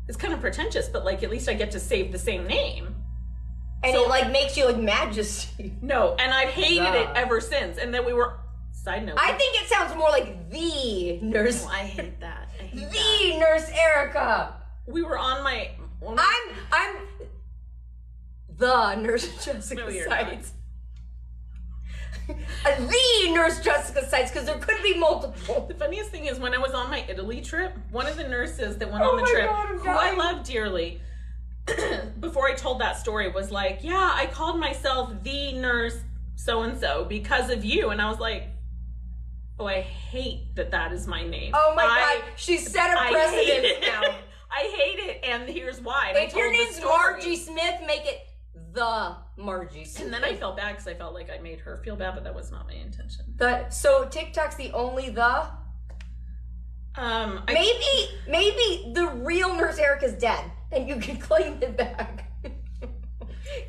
[0.09, 2.95] It's kind of pretentious, but like at least I get to save the same name.
[3.87, 5.73] And So- it like makes you like majesty.
[5.83, 7.79] No, and I've hated it ever since.
[7.79, 8.39] And then we were
[8.73, 9.17] side note.
[9.19, 11.65] I think it sounds more like the nurse.
[11.67, 12.49] Oh, I hate that.
[12.59, 12.93] I hate that.
[12.93, 14.55] The nurse Erica.
[14.87, 15.71] We were on my.
[16.01, 16.97] one- I'm I'm
[18.57, 20.21] the nurse Jessica No, you're not.
[20.21, 20.53] Sites.
[22.29, 25.65] Uh, the nurse Jessica Sites because there could be multiple.
[25.69, 28.79] The funniest thing is when I was on my Italy trip, one of the nurses
[28.79, 31.01] that went Oh on the trip, God, I'm who I love dearly,
[32.21, 35.97] before I told that story, was like, "Yeah, I called myself the nurse
[36.37, 38.49] so and so because of you," and I was like,
[39.59, 41.53] "Oh, I hate that that is my name.
[41.55, 44.03] Oh my I- god, she set a precedent now.
[44.51, 46.13] I hate it, and here's why.
[46.17, 46.81] And If your name's.
[46.81, 48.21] Margie Smith, make it
[48.73, 50.05] the Margie Smith.
[50.05, 52.25] and then I felt bad because I felt like I made her feel bad, but
[52.25, 53.25] that was not my intention.
[53.37, 55.49] The, so TikTok's the only the.
[56.99, 60.43] Um, I, Maybe maybe the real nurse Erica's dead
[60.77, 62.31] and you can claim it back.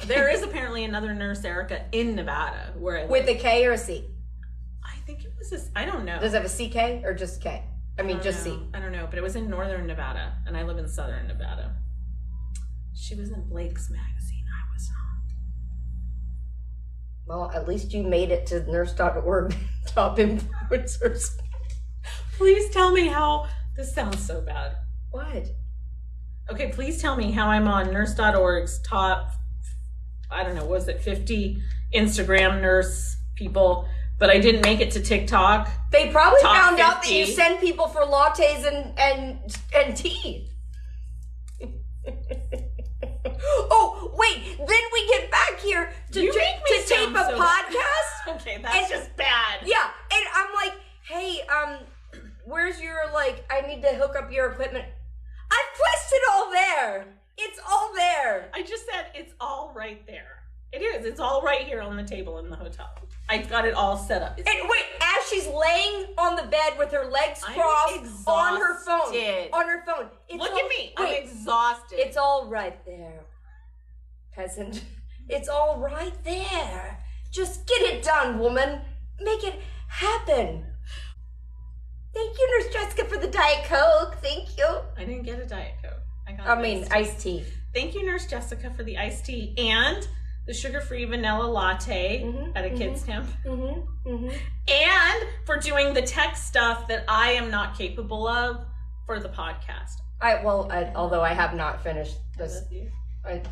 [0.06, 3.78] there is apparently another nurse, Erica, in Nevada, where I with a K or a
[3.78, 4.06] C.
[4.84, 5.70] I think it was this.
[5.76, 6.20] I don't know.
[6.20, 7.64] Does it have a CK or just K?
[7.98, 8.54] I mean, don't just know.
[8.54, 8.68] C.
[8.74, 11.76] I don't know, but it was in northern Nevada, and I live in southern Nevada.
[12.94, 14.44] She was in Blake's magazine.
[14.52, 15.24] I was not.
[17.28, 21.30] Well, at least you made it to nurse.org top influencers.
[22.38, 23.48] Please tell me how.
[23.76, 24.76] This sounds so bad.
[25.12, 25.48] What?
[26.52, 29.32] Okay, please tell me how I'm on nurse.org's top.
[30.32, 31.62] I don't know, was it 50
[31.94, 33.88] Instagram nurse people?
[34.20, 35.70] But I didn't make it to TikTok.
[35.92, 40.50] They probably Top found out that you send people for lattes and and and tea.
[43.70, 47.38] oh wait, then we get back here to, You make me to tape a so
[47.40, 48.36] podcast.
[48.38, 49.60] Okay, that's And- just bad.
[49.64, 50.74] Yeah, and I'm like,
[51.08, 51.78] hey, um,
[52.46, 53.46] where's your like?
[53.52, 54.86] I need to hook up your equipment.
[55.58, 57.06] I placed it all there.
[57.38, 58.50] It's all there.
[58.54, 60.44] I just said it's all right there.
[60.74, 61.06] It is.
[61.06, 62.90] It's all right here on the table in the hotel.
[63.30, 64.38] I've got it all set up.
[64.40, 68.76] It's- And wait, as she's laying on the bed with her legs crossed on her
[68.80, 70.10] phone, on her phone.
[70.28, 70.94] It's Look all- at me.
[70.98, 72.00] Wait, I'm exhausted.
[72.00, 73.22] it's all right there,
[74.32, 74.84] peasant.
[75.30, 77.04] It's all right there.
[77.34, 78.80] Just get it done, woman.
[79.20, 80.66] Make it happen.
[82.18, 84.18] Thank you, Nurse Jessica, for the Diet Coke.
[84.24, 84.66] Thank you.
[84.98, 86.02] I didn't get a Diet Coke.
[86.28, 87.44] I got I mean, iced tea.
[87.76, 90.08] Thank you, Nurse Jessica, for the iced tea and
[90.48, 93.28] the sugar-free vanilla latte Mhm, at a kid's camp.
[93.46, 94.10] Mm-hmm.
[94.10, 94.30] Mm-hmm.
[94.68, 98.66] And for doing the tech stuff that I am not capable of
[99.06, 100.02] for the podcast.
[100.20, 102.56] I well, I, although I have not finished this.
[102.56, 102.92] Love you.
[103.26, 103.44] I,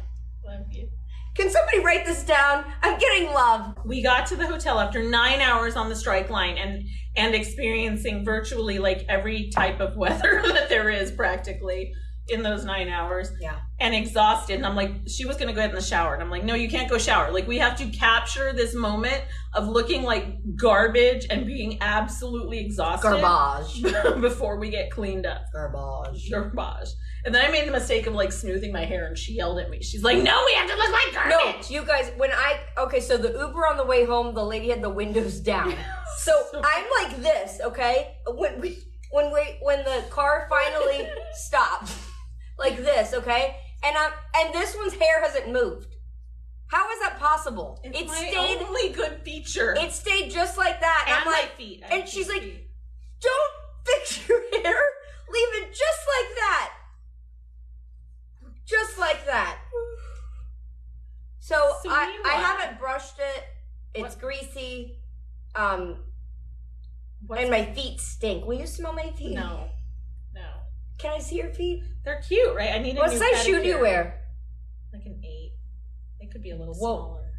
[0.43, 0.89] Love you.
[1.35, 2.65] Can somebody write this down?
[2.81, 3.75] I'm getting love.
[3.85, 6.83] we got to the hotel after nine hours on the strike line and
[7.17, 11.93] and experiencing virtually like every type of weather that there is practically
[12.27, 13.59] in those nine hours Yeah.
[13.79, 14.55] and exhausted.
[14.55, 16.15] And I'm like, she was going to go ahead in the shower.
[16.15, 17.31] And I'm like, no, you can't go shower.
[17.31, 20.25] Like, we have to capture this moment of looking like
[20.59, 23.83] garbage and being absolutely exhausted Garbage.
[24.21, 25.43] before we get cleaned up.
[25.53, 26.31] Garbage.
[26.31, 26.89] Garbage.
[27.25, 29.71] And then I made the mistake of like smoothing my hair and she yelled at
[29.71, 29.81] me.
[29.81, 31.69] She's like, no, we have to look like garbage.
[31.71, 34.69] No, you guys, when I okay, so the Uber on the way home, the lady
[34.69, 35.73] had the windows down.
[36.17, 38.15] So I'm like this, okay?
[38.25, 38.77] When we
[39.11, 41.91] when we when the car finally stopped,
[42.57, 43.57] like this, okay?
[43.83, 45.93] And I'm and this one's hair hasn't moved.
[46.67, 47.81] How is that possible?
[47.83, 49.75] It's it my stayed only good feature.
[49.77, 51.03] it stayed just like that.
[51.07, 51.83] And and I'm my like, feet.
[51.83, 52.69] I and she's cute like,
[53.19, 53.53] don't
[53.85, 54.79] fix your hair.
[55.29, 56.71] Leave it just like that.
[58.65, 59.59] Just like that.
[61.39, 61.55] So,
[61.87, 63.43] I, I haven't brushed it.
[63.93, 64.99] It's What- greasy.
[65.55, 66.03] Um
[67.27, 68.45] What's- and my feet stink.
[68.45, 69.33] Will you smell my feet?
[69.35, 69.69] no,
[70.33, 70.49] no,
[70.99, 71.83] Can I see your feet?
[72.03, 72.71] they're cute, right?
[72.71, 73.81] I need a What new size shoe do you pedicure.
[73.81, 74.21] wear?
[74.93, 75.53] Like an eight.
[76.19, 76.97] They could be a little Whoa.
[76.97, 77.31] smaller,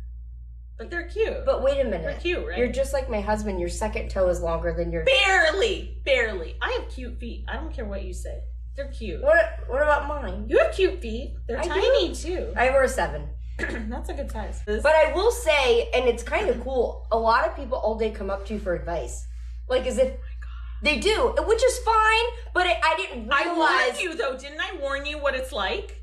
[0.79, 1.45] but they're cute.
[1.45, 1.91] But wait a minute.
[2.03, 2.23] they're minute.
[2.23, 2.59] cute, right?
[2.59, 3.61] You're just like my husband.
[3.61, 6.57] Your second toe is longer than your barely, barely.
[6.63, 7.45] I have cute feet.
[7.49, 8.41] I don't care what you say.
[8.77, 9.23] They're cute.
[9.23, 10.47] What what about mine?
[10.49, 11.35] You have cute feet.
[11.49, 11.69] They're I do.
[11.71, 12.53] tiny too.
[12.57, 13.29] I wear a seven.
[13.59, 14.61] That's a good size.
[14.67, 18.11] But I will say, and it's kind of cool, a lot of people all day
[18.11, 19.27] come up to you for advice.
[19.69, 20.17] Like as if oh
[20.83, 24.61] they do, which is fine, but I, I didn't I realize warned you though, didn't
[24.61, 26.03] I warn you what it's like?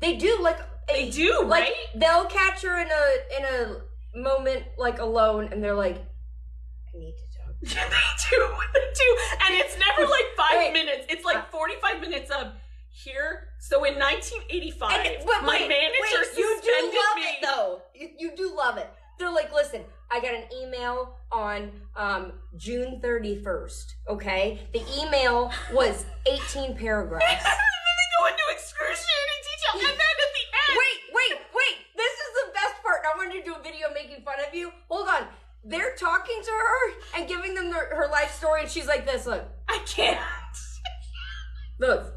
[0.00, 0.58] they do like
[0.88, 1.74] They do, like right?
[1.94, 7.14] they'll catch her in a in a moment like alone and they're like I need
[7.18, 7.23] to.
[7.64, 8.48] Yeah, they do.
[8.74, 9.16] They do.
[9.46, 10.72] And it's never like five Wait.
[10.72, 11.06] minutes.
[11.08, 12.52] It's like 45 minutes of
[12.90, 13.48] here.
[13.60, 17.22] So in 1985, And, but my wait, manager wait, you do love me.
[17.22, 17.82] it though.
[17.94, 18.90] You, you do love it.
[19.18, 23.84] They're like, listen, I got an email on um, June 31st.
[24.08, 27.24] Okay, the email was 18 paragraphs.
[27.34, 29.74] and then they go into excruciating detail.
[29.90, 31.76] And then at the end, wait, wait, wait.
[31.96, 33.02] This is the best part.
[33.06, 34.72] I wanted to do a video making fun of you.
[34.88, 35.26] Hold on.
[35.64, 39.26] They're talking to her and giving them their, her life story, and she's like this.
[39.26, 40.20] Look, I can't.
[41.78, 42.12] look.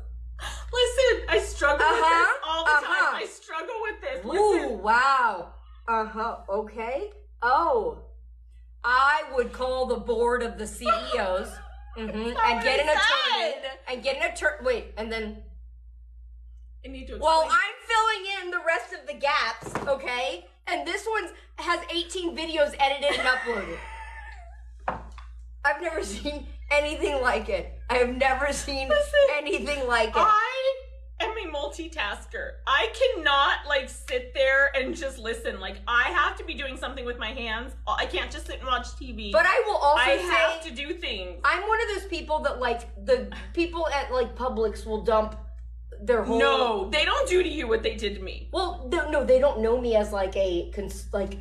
[0.73, 3.11] Listen, I struggle with Uh-huh, this all the uh-huh.
[3.11, 3.23] time.
[3.23, 4.25] I struggle with this.
[4.25, 5.53] Ooh, wow.
[5.87, 6.37] Uh huh.
[6.49, 7.09] Okay.
[7.41, 8.03] Oh,
[8.83, 11.49] I would call the board of the CEOs
[11.97, 13.55] mhm, and get an attorney
[13.89, 14.57] and get an attorney.
[14.65, 15.41] Wait, and then
[16.85, 17.47] I need to well.
[17.49, 19.73] I'm filling in the rest of the gaps.
[19.87, 23.77] Okay, and this one has 18 videos edited and uploaded.
[25.65, 27.79] I've never seen anything like it.
[27.89, 30.15] I have never seen Listen, anything like it.
[30.15, 30.75] I
[31.19, 32.51] am a multitasker.
[32.65, 35.59] I cannot like sit there and just listen.
[35.59, 37.73] Like I have to be doing something with my hands.
[37.87, 39.31] I can't just sit and watch TV.
[39.31, 41.39] but I will also I say have to do things.
[41.43, 45.37] I'm one of those people that like the people at like Publix will dump
[46.01, 46.39] their whole.
[46.39, 48.49] No, they don't do to you what they did to me.
[48.51, 51.39] Well, no, they don't know me as like a cons- like.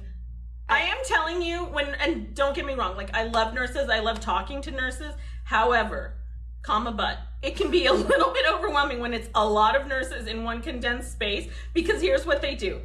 [0.68, 4.00] I am telling you when and don't get me wrong, like I love nurses, I
[4.00, 5.14] love talking to nurses.
[5.44, 6.14] However,
[6.62, 10.26] comma but it can be a little bit overwhelming when it's a lot of nurses
[10.26, 12.80] in one condensed space because here's what they do.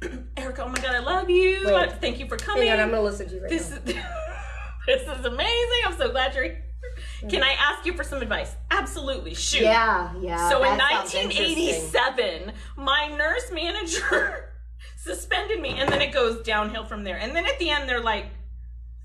[0.36, 1.62] Erica, oh my god, I love you.
[1.66, 1.92] Wait.
[2.00, 2.68] Thank you for coming.
[2.68, 3.76] Hang on, I'm gonna listen to you right this now.
[3.76, 3.84] is
[4.86, 5.80] this is amazing.
[5.86, 6.64] I'm so glad you're here.
[7.28, 8.54] Can I ask you for some advice?
[8.70, 9.34] Absolutely.
[9.34, 9.62] Shoot.
[9.62, 10.48] Yeah, yeah.
[10.48, 11.56] So in that sounds interesting.
[11.56, 14.52] 1987, my nurse manager
[14.96, 17.18] suspended me, and then it goes downhill from there.
[17.18, 18.26] And then at the end, they're like,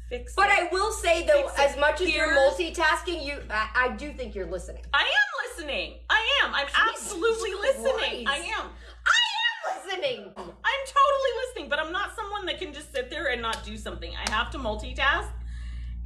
[0.09, 0.35] "Fix." It.
[0.35, 0.59] But it.
[0.59, 1.71] I will say though, Fix it.
[1.71, 4.83] as much as you're multitasking, you I, I do think you're listening.
[4.93, 5.95] I am listening.
[6.09, 6.53] I am.
[6.53, 8.25] I'm absolutely listening.
[8.25, 8.27] Christ.
[8.27, 8.69] I am.
[9.05, 10.33] I am listening.
[10.37, 13.77] I'm totally listening, but I'm not someone that can just sit there and not do
[13.77, 14.11] something.
[14.15, 15.27] I have to multitask.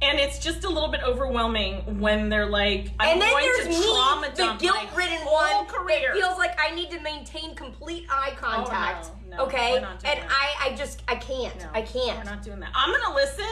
[0.02, 3.64] And it's just a little bit overwhelming when they're like, I'm and then going there's
[3.64, 6.12] to me, trauma the dump my guilt-ridden whole one career.
[6.14, 9.10] that feels like I need to maintain complete eye oh, contact.
[9.28, 10.56] no, no, okay, we're not doing and that.
[10.62, 12.16] I, I just, I can't, No, I can't.
[12.18, 12.70] We're not doing that.
[12.74, 13.44] I'm gonna listen,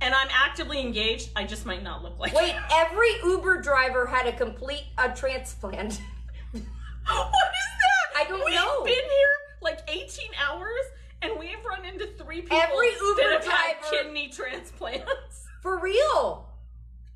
[0.00, 1.28] and I'm actively engaged.
[1.36, 2.32] I just might not look like.
[2.34, 6.00] Wait, every Uber driver had a complete a transplant.
[6.52, 6.62] what is
[7.04, 8.16] that?
[8.16, 8.80] I don't know.
[8.84, 9.28] We've been here
[9.60, 10.84] like 18 hours,
[11.20, 15.41] and we've run into three people Every Uber that have had driver- kidney transplants.
[15.62, 16.48] For real.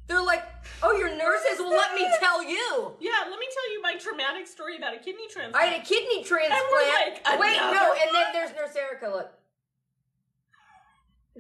[0.07, 0.45] They're like,
[0.85, 2.93] oh, your nurses will let me tell you.
[3.01, 5.57] yeah, let me tell you my traumatic story about a kidney transplant.
[5.57, 7.25] I had a kidney transplant.
[7.25, 9.09] like, Wait, no, another and then there's Nurse Erica.
[9.09, 9.33] Look.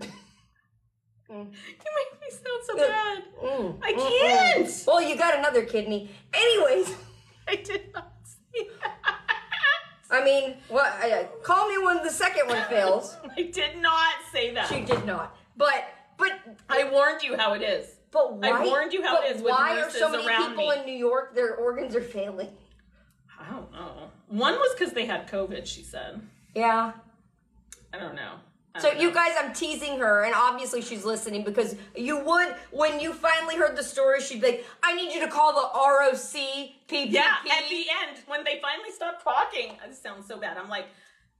[0.00, 0.08] Mm,
[1.30, 3.22] You make me sound so bad.
[3.42, 4.66] mm, I mm, can't.
[4.66, 4.86] mm.
[4.86, 6.10] Well, you got another kidney.
[6.34, 6.92] Anyways,
[7.48, 8.92] I did not say that.
[10.10, 10.86] I mean, what?
[11.04, 13.16] Uh, call me when the second one fails.
[13.36, 14.68] I did not say that.
[14.68, 15.36] She did not.
[15.56, 15.84] But,
[16.18, 16.32] but,
[16.68, 17.86] I warned you how it is.
[18.10, 18.50] but why?
[18.50, 20.78] I warned you how it is with why are so many people me.
[20.78, 21.34] in New York?
[21.34, 22.48] Their organs are failing.
[23.38, 24.10] I don't know.
[24.28, 26.20] One was because they had COVID, she said.
[26.54, 26.92] Yeah.
[27.92, 28.34] I don't know.
[28.74, 32.54] I So don't you guys, I'm teasing her, and obviously she's listening because you would,
[32.72, 35.68] when you finally heard the story, she'd be like, "I need you to call the
[35.78, 40.56] ROC PPP." Yeah, at the end, when they finally stopped talking, this sounds so bad.
[40.58, 40.86] I'm like,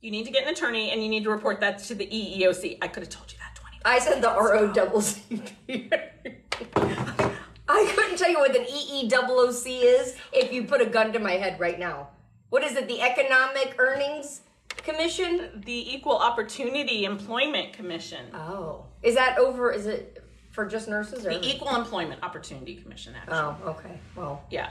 [0.00, 2.78] you need to get an attorney and you need to report that to the EEOC.
[2.80, 3.55] I could have told you that 20
[3.86, 5.40] I said the RO double C.
[7.68, 11.12] I couldn't tell you what an EE double OC is if you put a gun
[11.12, 12.08] to my head right now.
[12.50, 12.88] What is it?
[12.88, 14.40] The Economic Earnings
[14.78, 15.62] Commission?
[15.64, 18.26] The Equal Opportunity Employment Commission.
[18.34, 19.70] Oh, is that over?
[19.72, 21.30] Is it for just nurses or?
[21.30, 23.36] The Equal Employment Opportunity Commission, actually.
[23.36, 24.00] oh, okay.
[24.16, 24.70] Well, Yeah.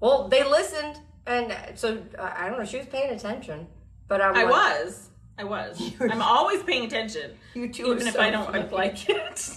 [0.00, 2.64] well, they listened, and so I don't know.
[2.64, 3.66] She was paying attention,
[4.06, 5.08] but I like, was.
[5.38, 5.92] I was.
[6.00, 7.32] I'm always paying attention.
[7.54, 8.68] You two are Even if so I don't funny.
[8.72, 9.50] like it.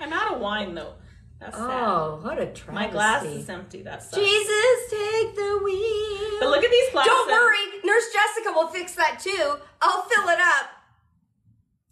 [0.00, 0.94] I'm out of wine, though.
[1.38, 1.82] That's sad.
[1.84, 2.72] Oh, what a travesty!
[2.72, 3.82] My glass is empty.
[3.82, 4.16] That sucks.
[4.16, 6.40] Jesus, take the wheel.
[6.40, 7.12] But look at these glasses.
[7.12, 9.56] Don't worry, Nurse Jessica will fix that too.
[9.82, 10.70] I'll fill it up.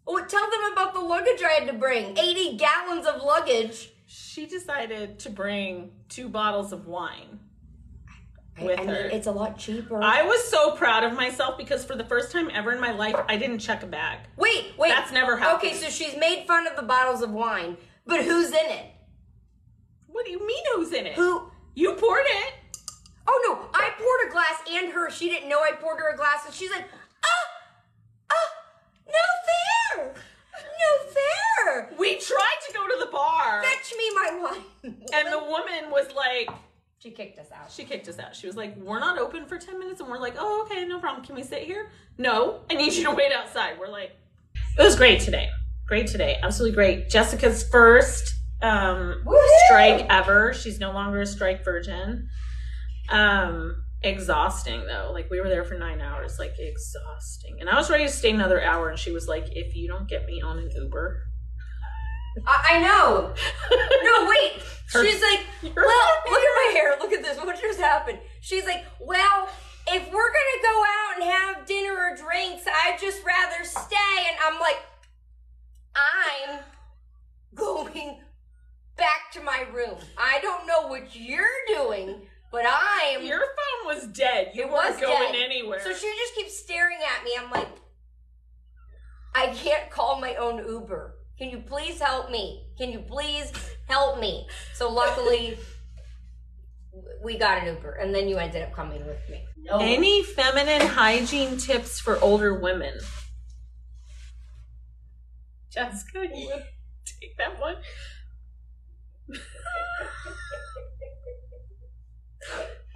[0.07, 2.17] Oh, tell them about the luggage I had to bring.
[2.17, 3.93] 80 gallons of luggage.
[4.07, 7.41] She decided to bring two bottles of wine.
[8.59, 9.01] I- With I, mean, her.
[9.07, 10.01] it's a lot cheaper.
[10.03, 13.17] I was so proud of myself because for the first time ever in my life,
[13.29, 14.21] I didn't check a bag.
[14.37, 14.91] wait, wait.
[14.91, 15.71] That's never happened.
[15.71, 17.77] Okay, so she's made fun of the bottles of wine,
[18.07, 18.87] but who's in it?
[20.07, 21.15] What do you mean who's in it?
[21.15, 21.51] Who?
[21.75, 22.55] You poured it.
[23.27, 25.11] Oh no, I poured a glass and her.
[25.11, 26.85] She didn't know I poured her a glass, and she's like,
[27.25, 27.47] ah,
[28.31, 28.51] ah,
[29.09, 30.15] no fair,
[30.63, 31.91] no fair.
[31.99, 33.63] We tried to go to the bar.
[33.65, 34.39] Fetch me my
[34.85, 34.97] wine.
[35.13, 36.49] And the woman was like,
[37.05, 37.71] she kicked us out.
[37.71, 38.35] she kicked us out.
[38.35, 40.01] She was like, we're not open for 10 minutes.
[40.01, 41.23] And we're like, oh, okay, no problem.
[41.23, 41.91] Can we sit here?
[42.17, 43.79] No, I need you to wait outside.
[43.79, 44.13] We're like,
[44.79, 45.51] it was great today.
[45.87, 46.39] Great today.
[46.43, 47.11] Absolutely great.
[47.11, 48.33] Jessica's first
[48.63, 49.23] um,
[49.67, 50.55] strike ever.
[50.55, 52.27] She's no longer a strike virgin.
[53.11, 55.11] Um, exhausting though.
[55.13, 57.59] Like we were there for nine hours, like exhausting.
[57.61, 60.09] And I was ready to stay another hour, and she was like, "If you don't
[60.09, 61.23] get me on an Uber,
[62.47, 63.35] I, I know.
[64.03, 64.63] No, wait.
[64.89, 65.41] She's like,
[65.77, 66.97] well, look at my hair.
[67.01, 67.39] Look at this.
[67.39, 68.19] What just happened?
[68.41, 69.49] She's like, well,
[69.89, 74.27] if we're gonna go out and have dinner or drinks, I'd just rather stay.
[74.29, 74.79] And I'm like,
[75.97, 76.61] I'm
[77.55, 78.21] going
[78.97, 79.97] back to my room.
[80.19, 82.23] I don't know what you're doing,
[82.53, 83.25] but I am.
[83.27, 84.53] your phone was dead.
[84.55, 85.43] You It weren't going dead.
[85.43, 87.33] anywhere." So she just keeps staring at me.
[87.41, 87.69] I'm like,
[89.35, 91.14] I can't call my own Uber.
[91.39, 92.65] Can you please help me?
[92.79, 93.53] Can you please
[93.89, 94.47] help me?
[94.73, 95.59] So luckily,
[97.23, 99.45] we got an Uber, and then you ended up coming with me.
[99.59, 99.79] No.
[99.79, 102.95] Any feminine hygiene tips for older women?
[105.71, 106.65] Jessica, you would
[107.05, 107.77] take that one?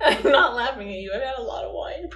[0.01, 1.13] I'm not laughing at you.
[1.13, 2.09] I've had a lot of wine.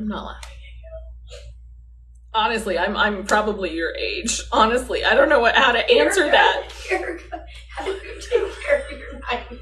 [0.00, 1.38] I'm not laughing at you.
[2.32, 4.40] Honestly, I'm I'm probably your age.
[4.50, 6.72] Honestly, I don't know what how to answer Erica, that.
[6.90, 7.44] Erica,
[7.76, 9.60] how do you take care of your nine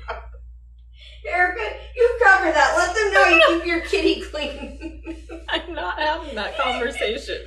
[1.28, 2.74] Erica, you cover that.
[2.76, 5.26] Let them know you keep your kitty clean.
[5.48, 7.42] I'm not having that conversation.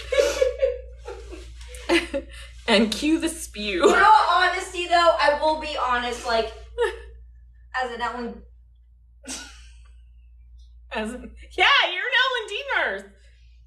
[2.67, 3.79] and cue the You spew.
[3.79, 6.25] know, what, honesty though, I will be honest.
[6.27, 6.51] Like,
[7.81, 8.41] as an Ellen
[10.93, 12.17] As, yeah, you're an
[12.47, 13.03] L&D nurse.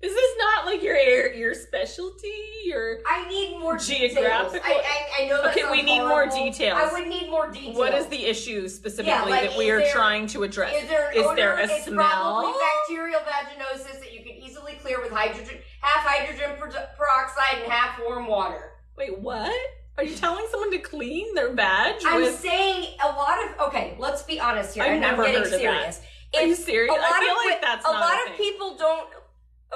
[0.02, 2.28] Is this not like your your, your specialty?
[2.66, 4.82] Your I need more Geographical- I,
[5.20, 6.36] I, I know that Okay, we need more horrible.
[6.36, 6.78] details.
[6.78, 7.76] I would need more details.
[7.76, 10.74] what is the issue specifically Yeah, like, that we are there- trying to address?
[10.82, 11.36] Is there an odor?
[11.36, 11.96] there a it's smell?
[12.04, 17.98] probably bacterial vaginosis that you can easily clear with hydrogen, half hydrogen peroxide and half
[18.06, 18.72] warm water.
[18.98, 19.54] Wait, what?
[19.96, 22.38] Are you telling someone to clean their badge I'm with?
[22.40, 23.96] saying a lot of okay.
[23.98, 26.00] Let's be honest here, I've and never I'm getting of that.
[26.36, 26.90] Are you serious?
[26.90, 29.08] a lot I feel of like that's a lot a of people don't.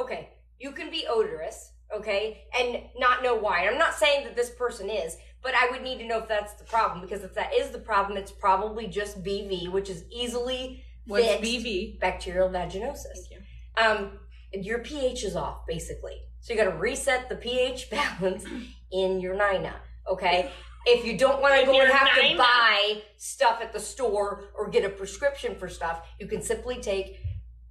[0.00, 3.66] Okay, you can be odorous, okay, and not know why.
[3.66, 6.54] I'm not saying that this person is, but I would need to know if that's
[6.54, 10.84] the problem because if that is the problem, it's probably just BV, which is easily
[11.06, 11.98] What's BV?
[12.00, 13.04] bacterial vaginosis.
[13.14, 13.38] Thank you.
[13.82, 14.10] Um,
[14.52, 18.44] your pH is off basically, so you got to reset the pH balance
[18.92, 19.76] in your Nina.
[20.10, 20.50] Okay.
[20.90, 22.38] If you don't want to go and have to Nina.
[22.38, 27.18] buy stuff at the store or get a prescription for stuff, you can simply take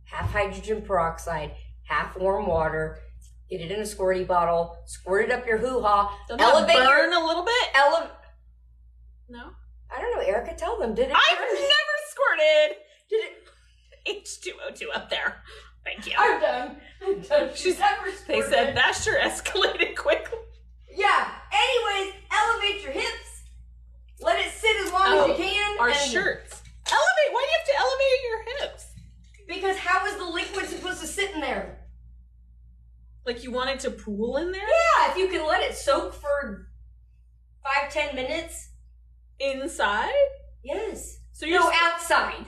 [0.03, 1.53] half hydrogen peroxide,
[1.83, 2.99] half warm water,
[3.49, 6.75] get it in a squirty bottle, squirt it up your hoo ha, Doesn't that elevate
[6.75, 7.67] your burn a little bit?
[7.75, 8.11] ele-
[9.29, 9.49] No.
[9.89, 10.53] I don't know, Erica.
[10.53, 10.93] Tell them.
[10.93, 11.15] Did it?
[11.15, 11.47] I've burn?
[11.53, 12.77] never squirted
[13.09, 14.25] Did it?
[14.25, 15.41] H2O2 up there.
[15.83, 16.13] Thank you.
[16.17, 16.77] I'm done.
[17.01, 17.49] I'm done.
[17.55, 20.37] She's- never They said that sure escalated quickly.
[20.93, 21.29] Yeah.
[21.51, 22.13] Anyways,
[22.43, 23.43] elevate your hips.
[24.19, 25.79] Let it sit as long oh, as you can.
[25.79, 26.61] Our shirts.
[26.87, 27.31] Elevate.
[27.31, 28.85] Why do you have to elevate your hips?
[29.47, 31.79] Because how is the liquid supposed to sit in there?
[33.25, 34.61] Like you want it to pool in there?
[34.61, 36.69] Yeah, if you can let it soak for
[37.63, 38.69] five, ten minutes.
[39.39, 40.11] Inside?
[40.63, 41.19] Yes.
[41.33, 42.45] So you're no, outside.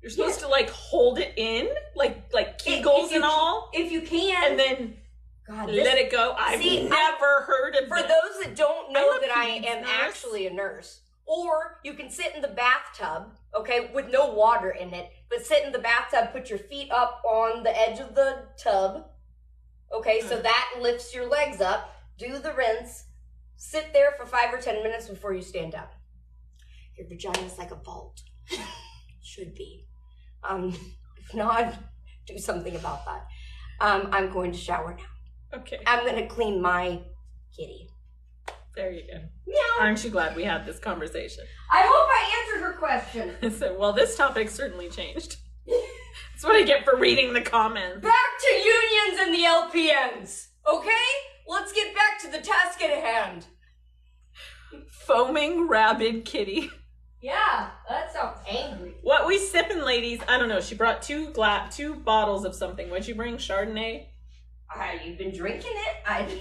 [0.00, 0.46] You're supposed yeah.
[0.46, 3.70] to like hold it in, like like kegels if, if you, and all.
[3.74, 4.52] If you can.
[4.52, 4.96] And then
[5.48, 6.34] God, this- let it go.
[6.38, 8.06] I've See, I- never heard of For this.
[8.12, 9.90] those that don't know I'm that I am nurse.
[9.90, 14.92] actually a nurse, or you can sit in the bathtub, okay, with no water in
[14.94, 18.46] it, but sit in the bathtub, put your feet up on the edge of the
[18.62, 19.10] tub,
[19.92, 23.04] okay, so that lifts your legs up, do the rinse,
[23.56, 25.94] sit there for five or ten minutes before you stand up.
[26.96, 28.22] Your vagina is like a vault.
[29.22, 29.86] Should be.
[30.42, 30.68] Um,
[31.16, 31.74] if not,
[32.26, 33.26] do something about that.
[33.80, 35.04] Um, I'm going to shower now.
[35.54, 37.00] Okay, I'm going to clean my
[37.56, 37.88] kitty.
[38.76, 39.20] there you go.
[39.46, 39.58] Meow.
[39.80, 41.44] Aren't you glad we had this conversation?
[41.72, 43.52] I hope I answered her question.
[43.58, 45.36] so, well, this topic certainly changed.
[45.66, 48.02] That's what I get for reading the comments.
[48.02, 50.90] Back to unions and the LPNs, okay?
[51.46, 53.46] Let's get back to the task at hand.
[55.06, 56.70] Foaming rabid kitty.
[57.20, 58.94] Yeah, that sounds angry.
[59.02, 60.20] What we sipping, ladies?
[60.28, 60.60] I don't know.
[60.60, 62.90] She brought two gla- two bottles of something.
[62.90, 63.38] What'd you bring?
[63.38, 64.06] Chardonnay.
[65.04, 65.96] You've been drinking it?
[66.06, 66.40] I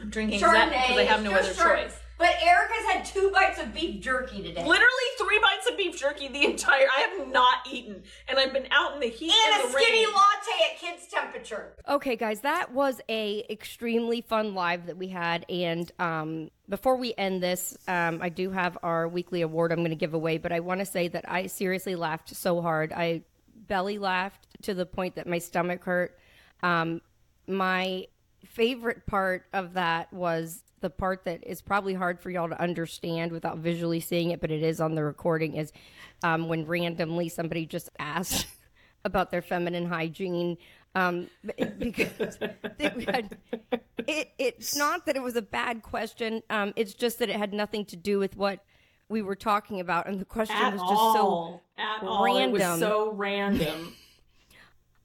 [0.00, 0.70] I'm drinking Chardonnay.
[0.70, 1.96] because I have no other just choice.
[2.18, 4.60] But Erica's had two bites of beef jerky today.
[4.62, 6.84] Literally three bites of beef jerky the entire.
[6.94, 9.78] I have not eaten, and I've been out in the heat and and, a the
[9.78, 10.14] skinny rain.
[10.14, 11.72] latte at kids' temperature.
[11.88, 15.46] Okay, guys, that was a extremely fun live that we had.
[15.48, 19.88] And um, before we end this, um, I do have our weekly award I'm going
[19.88, 20.36] to give away.
[20.36, 22.92] But I want to say that I seriously laughed so hard.
[22.92, 23.22] I
[23.66, 26.18] belly laughed to the point that my stomach hurt.
[26.62, 27.00] Um,
[27.46, 28.06] my
[28.44, 33.32] favorite part of that was the part that is probably hard for y'all to understand
[33.32, 35.56] without visually seeing it, but it is on the recording.
[35.56, 35.72] Is
[36.22, 38.46] um, when randomly somebody just asked
[39.04, 40.56] about their feminine hygiene
[40.94, 41.28] um,
[41.78, 42.38] because
[42.78, 43.36] they had,
[44.06, 46.42] it, it's not that it was a bad question.
[46.50, 48.64] Um, it's just that it had nothing to do with what
[49.08, 52.60] we were talking about, and the question At was just all, at all, it was
[52.60, 52.80] random.
[52.80, 53.94] so random.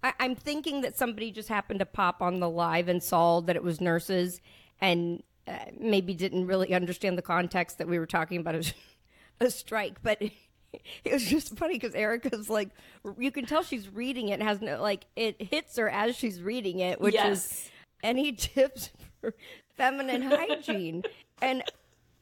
[0.05, 3.55] I, I'm thinking that somebody just happened to pop on the live and saw that
[3.55, 4.39] it was nurses
[4.79, 8.73] and uh, maybe didn't really understand the context that we were talking about a,
[9.45, 10.03] a strike.
[10.03, 10.21] But
[11.03, 12.69] it was just funny because Erica's like,
[13.17, 16.79] you can tell she's reading it, has no, like, it hits her as she's reading
[16.81, 17.71] it, which is
[18.03, 18.91] any tips
[19.21, 19.33] for
[19.75, 21.01] feminine hygiene.
[21.41, 21.63] And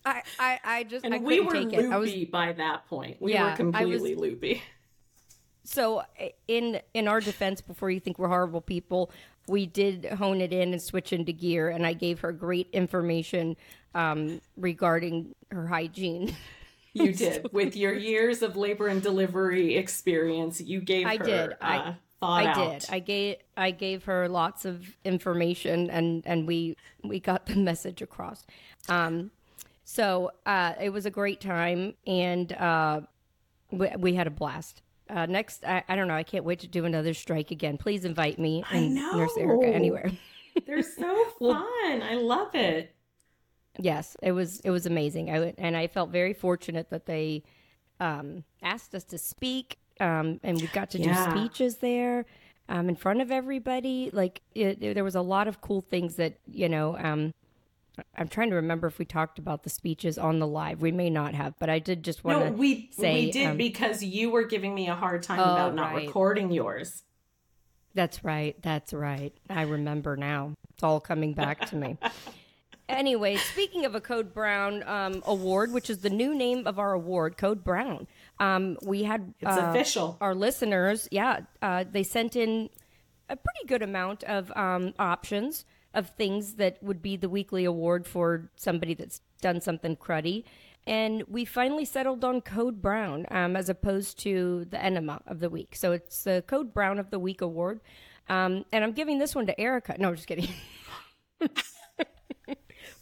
[0.06, 1.92] I, I, I just, And I we were take it.
[1.92, 3.22] I was loopy by that point.
[3.22, 4.62] We Yeah, I were was- completely loopy.
[5.64, 6.04] So
[6.48, 9.12] in in our defense before you think we're horrible people
[9.48, 13.56] we did hone it in and switch into gear and i gave her great information
[13.96, 16.36] um, regarding her hygiene
[16.96, 20.62] You did with your years of labor and delivery experience.
[20.62, 21.54] You gave I her did.
[21.60, 22.80] I- uh, thought i out.
[22.82, 27.56] did i gave i gave her lots of information and and we we got the
[27.56, 28.46] message across
[28.90, 29.30] um
[29.86, 33.02] so uh it was a great time and uh
[33.72, 36.68] we, we had a blast uh next I, I don't know i can't wait to
[36.68, 40.12] do another strike again please invite me I and nurse erica anywhere
[40.66, 42.02] They're so fun.
[42.04, 42.94] I love it.
[43.80, 45.32] Yes, it was it was amazing.
[45.32, 47.42] I and I felt very fortunate that they
[48.00, 51.26] um, asked us to speak, um, and we got to Yeah.
[51.26, 52.28] do speeches there
[52.70, 54.12] um, in front of everybody.
[54.14, 56.96] Like it, it- there was a lot of cool things that you know.
[58.18, 60.82] I'm trying to remember if we talked about the speeches on the live.
[60.82, 62.52] We may not have, but I did just want No, to.
[62.52, 65.76] we say, we did um, because you were giving me a hard time Oh, about
[65.76, 66.08] not right.
[66.08, 67.04] recording yours.
[67.94, 68.56] That's right.
[68.64, 69.32] That's right.
[69.50, 70.54] I remember now.
[70.74, 71.98] It's all coming back to me.
[72.90, 76.92] Anyway, speaking of a Code Brown um, award, which is the new name of our
[76.92, 78.08] award, Code Brown,
[78.42, 80.18] um, we had It's uh, official.
[80.20, 82.70] our listeners, yeah, uh, they sent in
[83.30, 85.64] a pretty good amount of um, options
[85.94, 90.44] of things that would be the weekly award for somebody that's done something cruddy.
[90.86, 95.50] And we finally settled on Code Brown um, as opposed to the enema of the
[95.50, 95.76] week.
[95.76, 97.80] So it's the Code Brown of the Week award.
[98.28, 99.96] Um, and I'm giving this one to Erica.
[99.98, 100.50] No, I'm just kidding.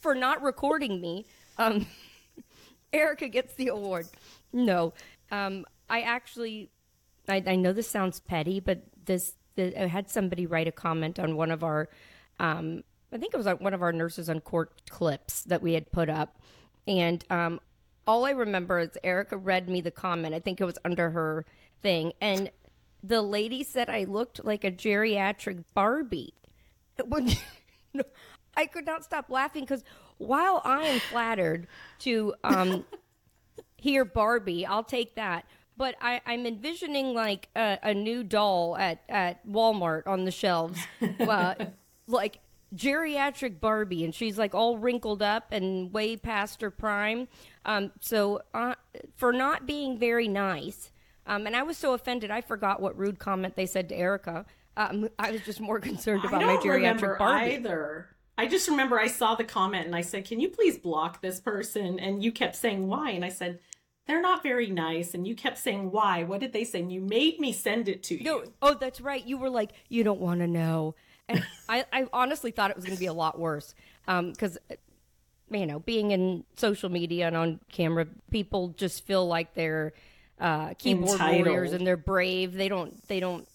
[0.02, 1.26] For not recording me.
[1.58, 1.88] Um,
[2.94, 4.08] Erica gets the award.
[4.54, 4.94] No,
[5.32, 6.70] um, I actually,
[7.28, 11.20] I, I know this sounds petty, but this, the, I had somebody write a comment
[11.20, 11.90] on one of our,
[12.42, 12.84] um,
[13.14, 16.10] I think it was on one of our Nurses Uncorked clips that we had put
[16.10, 16.40] up,
[16.88, 17.60] and um,
[18.08, 20.36] all I remember is Erica read me the comment.
[20.36, 21.46] I think it was under her
[21.82, 22.52] thing, and
[23.04, 26.34] the lady said I looked like a geriatric Barbie.
[27.94, 28.06] No,
[28.56, 29.84] I could not stop laughing because
[30.18, 31.68] while I am flattered
[32.00, 32.86] to um,
[33.82, 34.66] here, Barbie.
[34.66, 35.46] I'll take that.
[35.76, 40.80] But I, I'm envisioning like a, a new doll at, at Walmart on the shelves,
[41.20, 41.56] uh,
[42.12, 42.40] like
[42.76, 47.28] geriatric Barbie, and she's like all wrinkled up and way past her prime.
[47.66, 48.76] Um, so uh,
[49.16, 50.92] for not being very nice,
[51.26, 54.46] um, and I was so offended, I forgot what rude comment they said to Erica.
[54.78, 57.56] Um, I was just more concerned about my geriatric Barbie.
[57.56, 58.08] either.
[58.38, 61.40] I just remember I saw the comment and I said, "Can you please block this
[61.40, 63.60] person?" And you kept saying why, and I said,
[64.08, 66.24] "They're not very nice." And you kept saying why.
[66.24, 66.80] What did they say?
[66.80, 68.24] And you made me send it to you.
[68.24, 69.24] No, oh, that's right.
[69.24, 70.96] You were like, you don't want to know,
[71.32, 73.74] and I, I honestly thought it was going to be a lot worse,
[74.06, 74.58] because,
[75.50, 79.94] you know, being in social media and on camera, people just feel like they're
[80.40, 81.48] uh, keyboard Entitled.
[81.48, 82.54] warriors and they're brave.
[82.54, 83.48] They don't, they don't,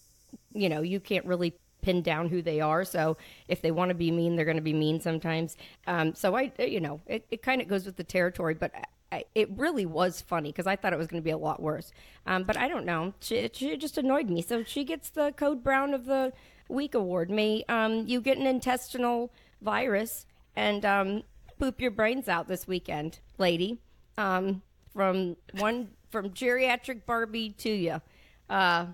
[0.53, 2.83] you know, you can't really pin down who they are.
[2.83, 3.17] So
[3.47, 5.57] if they want to be mean, they're going to be mean sometimes.
[5.85, 8.71] Um, so I, you know, it, it kind of goes with the territory, but.
[9.09, 11.61] I, it really was funny because I thought it was going to be a lot
[11.61, 11.93] worse.
[12.25, 13.13] Um, but I don't know.
[13.21, 14.41] She, she just annoyed me.
[14.41, 16.33] So she gets the Code Brown of the
[16.69, 17.29] Week award.
[17.29, 17.63] me.
[17.69, 21.23] um, you get an intestinal virus and um,
[21.59, 23.79] poop your brains out this weekend, lady.
[24.17, 24.61] Um,
[24.93, 28.01] from one from geriatric Barbie to you.
[28.49, 28.87] Uh,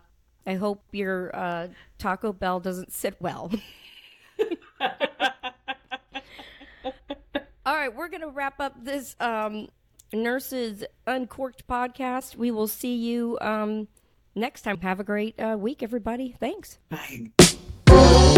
[0.45, 1.67] I hope your uh,
[1.97, 3.51] Taco Bell doesn't sit well.
[7.65, 9.69] All right, we're going to wrap up this um,
[10.11, 12.35] Nurses Uncorked podcast.
[12.35, 13.87] We will see you um,
[14.35, 14.81] next time.
[14.81, 16.35] Have a great uh, week, everybody.
[16.37, 16.79] Thanks.
[16.89, 17.31] Bye.